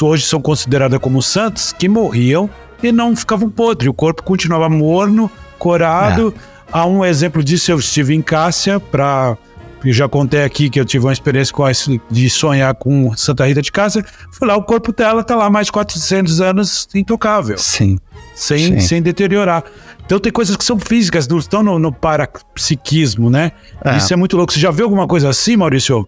[0.01, 2.49] hoje são consideradas como santos, que morriam
[2.81, 3.91] e não ficavam podres.
[3.91, 5.29] O corpo continuava morno,
[5.59, 6.33] corado.
[6.71, 9.37] Há um exemplo disso, eu estive em Cássia para
[9.85, 13.47] eu já contei aqui que eu tive uma experiência com esse, de sonhar com Santa
[13.47, 14.05] Rita de Cássia.
[14.33, 17.99] Fui lá, o corpo dela tá lá mais de 400 anos intocável Sim.
[18.35, 18.81] sem, Sim.
[18.81, 19.65] sem deteriorar.
[20.05, 23.53] Então tem coisas que são físicas, não estão no, no parapsiquismo, né?
[23.85, 23.97] É.
[23.97, 24.53] Isso é muito louco.
[24.53, 26.07] Você já viu alguma coisa assim, Maurício?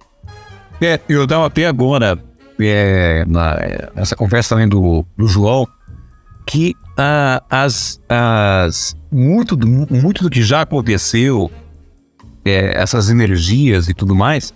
[0.81, 2.19] É, eu tava até agora,
[2.59, 3.57] é, na,
[3.95, 5.67] nessa conversa também do, do João,
[6.47, 11.51] que ah, as, as, muito, muito do que já aconteceu,
[12.45, 14.55] é, essas energias e tudo mais,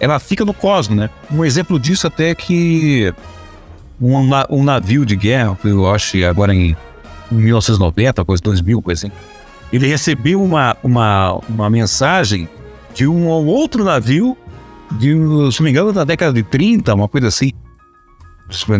[0.00, 1.10] ela fica no cosmos, né?
[1.30, 3.12] Um exemplo disso até é que
[4.00, 6.76] um, um navio de guerra, eu acho agora em
[7.30, 9.16] 1990, coisa 2000, coisa assim,
[9.72, 12.48] ele recebeu uma, uma, uma mensagem
[12.94, 14.36] de um outro navio
[14.92, 15.08] de,
[15.52, 17.52] se não me engano, da década de 30, uma coisa assim.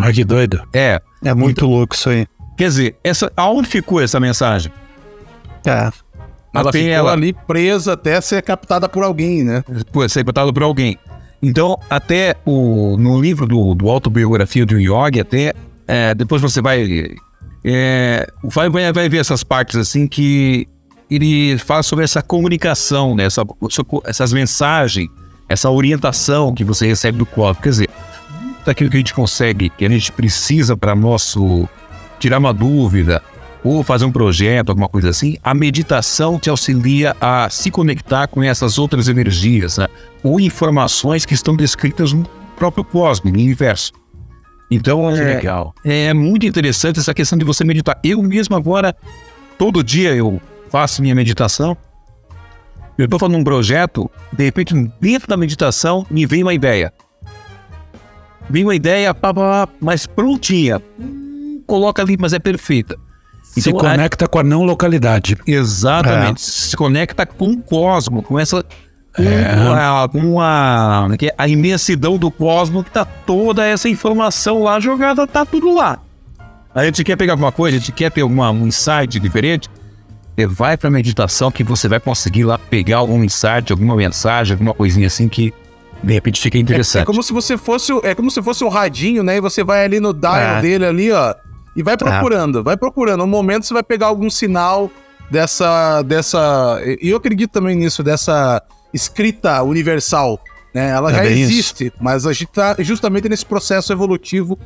[0.03, 0.63] Ai, que doido.
[0.73, 2.27] É, É muito louco isso aí.
[2.57, 4.73] quer dizer, essa, aonde ficou essa mensagem?
[5.67, 5.91] É.
[6.55, 9.63] Ela Até ficou ela- ali presa até ser captada por alguém, né?
[9.93, 10.97] Pô, ser contado por alguém.
[11.43, 15.53] Então, até o, no livro do, do Autobiografia do Yogi, até
[15.87, 17.17] é, depois você vai,
[17.65, 18.71] é, vai.
[18.71, 20.67] vai ver essas partes assim que
[21.11, 23.25] ele fala sobre essa comunicação, né?
[23.25, 23.43] Essa,
[24.05, 25.09] essas mensagens,
[25.49, 27.63] essa orientação que você recebe do corpo.
[27.63, 27.91] Quer dizer,
[28.65, 31.69] daquilo que a gente consegue, que a gente precisa para nosso
[32.19, 33.23] tirar uma dúvida
[33.65, 38.43] ou fazer um projeto, alguma coisa assim, a meditação te auxilia a se conectar com
[38.43, 39.89] essas outras energias, né?
[40.23, 42.25] ou informações que estão descritas no
[42.57, 43.93] próprio cosmos, no universo.
[44.71, 45.75] Então, Que é, legal.
[45.85, 47.99] é muito interessante essa questão de você meditar.
[48.05, 48.95] Eu mesmo agora,
[49.57, 50.41] todo dia eu
[50.71, 51.77] faço minha meditação.
[52.99, 56.93] Eu estou fazendo um projeto, de repente, dentro da meditação, me vem uma ideia.
[58.51, 60.83] Vem uma ideia, pá, pá, pá, mas prontinha.
[60.99, 62.97] Hum, Coloca ali, mas é perfeita.
[63.43, 65.37] Se Então, a- conecta com a não localidade.
[65.47, 66.41] Exatamente.
[66.41, 68.65] Se conecta com o cosmo, com essa.
[69.15, 69.45] Com, É.
[69.45, 74.79] a, com a, que é a imensidão do cosmo que tá toda essa informação lá
[74.81, 75.99] jogada, tá tudo lá.
[76.75, 79.69] A gente quer pegar alguma coisa, a gente quer ter alguma, um insight diferente.
[80.39, 84.73] Você vai pra meditação que você vai conseguir lá pegar algum insight, alguma mensagem, alguma
[84.73, 85.53] coisinha assim que
[86.01, 87.03] de repente fica É, interessante.
[87.03, 89.39] é como se você fosse, o- é como se fosse um radinho, né?
[89.39, 90.61] E você vai ali no dial É.
[90.63, 91.35] dele ali, ó,
[91.75, 93.19] e vai procurando, vai procurando.
[93.23, 94.89] No momento você vai pegar algum sinal
[95.29, 98.63] dessa dessa, e eu acredito também nisso dessa
[98.95, 100.39] escrita universal,
[100.73, 100.91] né?
[100.91, 101.51] Ela É já bem isso.
[101.53, 104.57] existe, mas a gente tá justamente nesse processo evolutivo.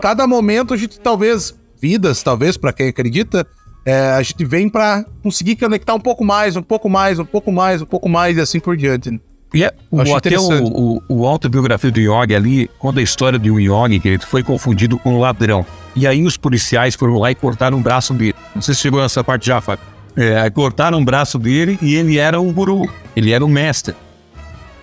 [0.00, 1.52] Cada momento a gente talvez
[1.82, 3.44] vidas, talvez para quem acredita,
[3.86, 7.52] é, a gente vem pra conseguir conectar um pouco mais, um pouco mais, um pouco
[7.52, 9.12] mais, um pouco mais e assim por diante.
[9.12, 9.20] né?
[9.54, 13.48] E é, o, até o, o, o autobiografia do Yogi ali conta a história de
[13.48, 15.64] um Yogi que ele foi confundido com um ladrão.
[15.94, 18.34] E aí os policiais foram lá e cortaram o braço dele.
[18.54, 19.84] Não sei se chegou nessa parte já, Fábio.
[20.16, 23.94] É, cortaram o braço dele e ele era um guru, ele era um mestre.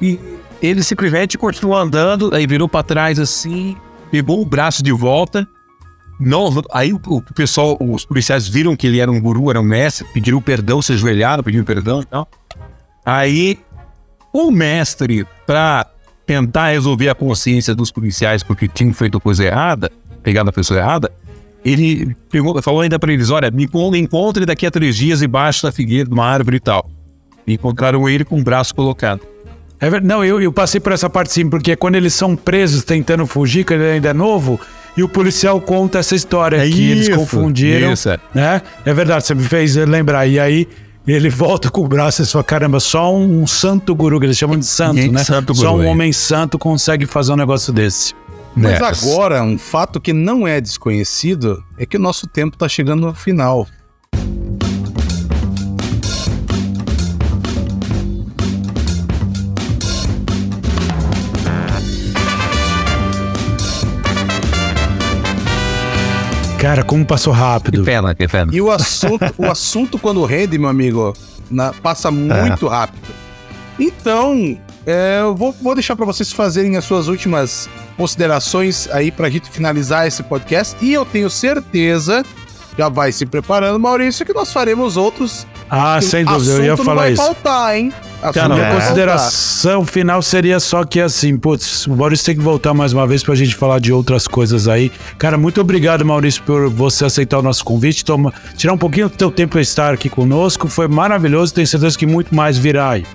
[0.01, 0.17] E
[0.61, 3.75] ele simplesmente continuou andando, aí virou pra trás assim,
[4.09, 5.45] pegou o braço de volta.
[6.25, 10.05] Não, aí o, pessoal, os policiais viram que ele era um guru, era um mestre,
[10.13, 12.27] pediram perdão, se ajoelharam, pediram perdão e tal.
[13.05, 13.59] Aí
[14.31, 15.85] o mestre, para
[16.25, 19.91] tentar resolver a consciência dos policiais porque tinham feito coisa errada,
[20.23, 21.11] pegado a pessoa errada,
[21.63, 25.21] ele pegou, falou ainda para eles: olha, me encon- me encontre daqui a três dias
[25.21, 26.89] embaixo da figueira, de uma árvore e tal.
[27.45, 29.21] E encontraram ele com o braço colocado.
[29.79, 33.25] É Não, eu, eu passei por essa parte sim, porque quando eles são presos tentando
[33.27, 34.59] fugir, que ele ainda é novo,
[34.95, 37.93] e o policial conta essa história que eles isso, confundiram.
[37.93, 38.19] isso, é.
[38.33, 38.61] Né?
[38.85, 40.27] É verdade, você me fez lembrar.
[40.27, 40.67] E aí
[41.07, 44.57] ele volta com o braço e fala: caramba, só um, santo guru, que eles chamam
[44.57, 45.23] de santo, Ninguém né?
[45.23, 45.89] santo só guru, um é.
[45.89, 48.13] homem santo consegue fazer um negócio desse.
[48.55, 53.07] Mas agora, um fato que não é desconhecido é que o nosso tempo tá chegando
[53.07, 53.67] ao final.
[66.63, 67.83] Cara, como passou rápido.
[67.83, 68.49] pena, que pena.
[68.55, 71.13] E o assunto, o assunto quando rende, meu amigo,
[71.51, 73.03] na- passa muito rápido.
[73.77, 79.29] Então, é, eu vou, vou deixar para vocês fazerem as suas últimas considerações aí pra
[79.29, 80.77] gente finalizar esse podcast.
[80.81, 82.23] E eu tenho certeza,
[82.77, 85.45] já vai se preparando, Maurício, que nós faremos outros.
[85.69, 87.21] Ah, sem dúvida, eu ia Assunto não falar vai isso.
[87.23, 87.93] faltar, hein?
[88.21, 88.87] Assunto Cara, não minha faltar.
[88.87, 93.23] consideração final seria só que assim, putz, o Maurício tem que voltar mais uma vez
[93.23, 94.91] pra gente falar de outras coisas aí.
[95.17, 99.15] Cara, muito obrigado, Maurício, por você aceitar o nosso convite, toma, tirar um pouquinho do
[99.15, 100.67] teu tempo pra estar aqui conosco.
[100.67, 103.05] Foi maravilhoso, tenho certeza que muito mais virá aí.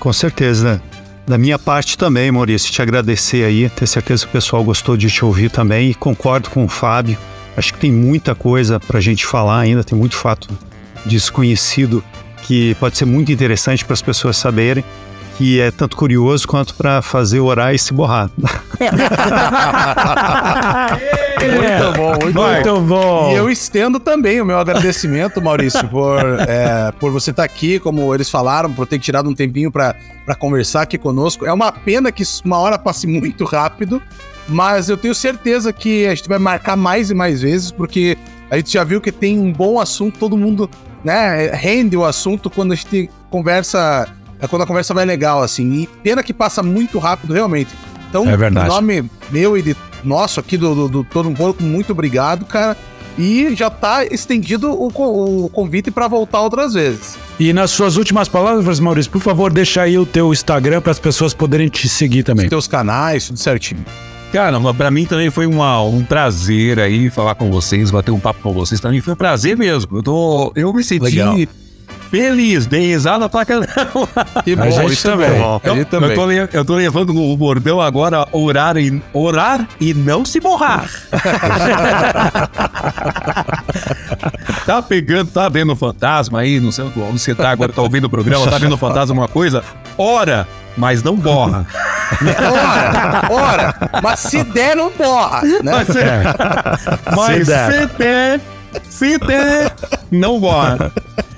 [0.00, 0.80] Com certeza, né?
[1.26, 5.10] Da minha parte também, Maurício, te agradecer aí, ter certeza que o pessoal gostou de
[5.10, 7.18] te ouvir também e concordo com o Fábio.
[7.54, 10.48] Acho que tem muita coisa pra gente falar ainda, tem muito fato
[11.06, 12.02] desconhecido
[12.42, 14.84] que pode ser muito interessante para as pessoas saberem,
[15.36, 18.30] que é tanto curioso quanto para fazer orar e se borrar.
[21.38, 22.52] Muito bom, muito bom.
[22.52, 23.32] Muito bom.
[23.32, 28.12] E eu estendo também o meu agradecimento, Maurício, por, é, por você estar aqui, como
[28.14, 29.94] eles falaram, por ter tirado um tempinho para
[30.38, 31.46] conversar aqui conosco.
[31.46, 34.02] É uma pena que uma hora passe muito rápido,
[34.48, 38.18] mas eu tenho certeza que a gente vai marcar mais e mais vezes, porque
[38.50, 40.68] a gente já viu que tem um bom assunto, todo mundo
[41.04, 44.08] né, rende o assunto quando a gente conversa,
[44.40, 45.82] é quando a conversa vai legal, assim.
[45.82, 47.70] E pena que passa muito rápido, realmente.
[48.08, 48.66] Então, É verdade.
[48.66, 52.44] em nome meu e de nosso aqui do, do, do Todo um Porco, muito obrigado,
[52.46, 52.76] cara.
[53.18, 54.86] E já tá estendido o,
[55.44, 57.18] o convite para voltar outras vezes.
[57.38, 61.00] E nas suas últimas palavras, Maurício, por favor, deixa aí o teu Instagram para as
[61.00, 62.48] pessoas poderem te seguir também.
[62.48, 63.84] Teus canais, tudo certinho.
[64.32, 68.20] Cara, mas pra mim também foi uma- um prazer aí falar com vocês, bater um
[68.20, 68.78] papo com vocês.
[68.80, 69.96] Também foi um prazer mesmo.
[69.98, 71.34] Eu, tô, eu me senti Legal.
[72.10, 73.66] feliz, dei risada pra caramba.
[74.44, 75.30] Que A gente é também.
[75.40, 75.60] bom.
[75.64, 76.14] Eu, também.
[76.14, 80.90] tô, le- eu tô levando o bordão agora, orar e, orar e não se borrar.
[84.66, 88.10] tá pegando, tá vendo fantasma aí, não sei onde você tá agora, tá ouvindo o
[88.10, 89.64] programa, tá vendo fantasma alguma coisa?
[89.96, 90.46] Ora,
[90.78, 91.66] mas não borra.
[92.50, 95.58] Ora, ora, mas se der, não borra, né?
[95.62, 95.88] Mas,
[97.16, 97.72] mas Se der.
[97.72, 98.40] se der,
[98.88, 99.72] se der,
[100.10, 100.90] não borra.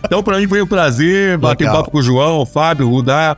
[0.05, 1.79] Então, pra mim foi um prazer bater Legal.
[1.79, 3.37] papo com o João, o Fábio, o Rudá.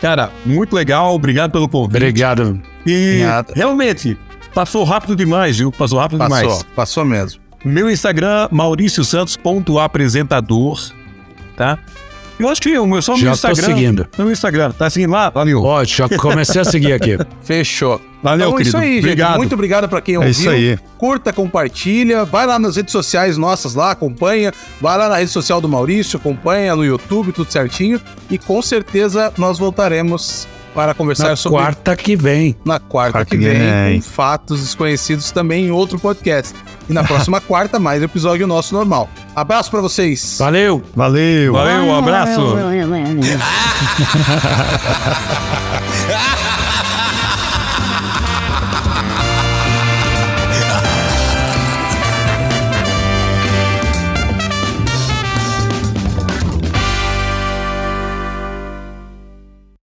[0.00, 1.96] Cara, muito legal, obrigado pelo convite.
[1.96, 2.60] Obrigado.
[2.86, 3.52] E Nada.
[3.54, 4.18] realmente,
[4.54, 5.70] passou rápido demais, viu?
[5.70, 6.62] Passou rápido Passou, demais.
[6.74, 7.38] passou mesmo.
[7.64, 10.80] Meu Instagram, mauriciosantos.apresentador,
[11.56, 11.78] tá?
[12.40, 13.74] Eu acho que o meu, só o Já meu tô Instagram.
[13.76, 14.08] seguindo.
[14.18, 15.30] Meu Instagram, tá seguindo lá?
[15.30, 15.62] Valeu.
[15.62, 17.18] Ó, já comecei a seguir aqui.
[17.42, 18.00] Fechou.
[18.22, 18.68] Valeu, então, querido.
[18.68, 19.28] isso aí, Obrigado.
[19.30, 19.38] gente.
[19.38, 20.30] Muito obrigado pra quem ouviu.
[20.30, 20.78] isso aí.
[20.98, 22.24] Curta, compartilha.
[22.24, 24.52] Vai lá nas redes sociais nossas lá, acompanha.
[24.80, 28.00] Vai lá na rede social do Maurício, acompanha no YouTube, tudo certinho.
[28.30, 32.56] E com certeza nós voltaremos para conversar Na sobre quarta que vem.
[32.64, 34.00] na quarta Quarta que vem, vem.
[34.00, 36.54] com fatos desconhecidos também em outro podcast.
[36.88, 39.08] E na próxima quarta, mais episódio nosso normal.
[39.34, 40.36] Abraço pra vocês.
[40.38, 40.82] Valeu!
[40.94, 41.52] Valeu!
[41.52, 42.40] Valeu, um abraço.
[42.56, 42.80] Valeu.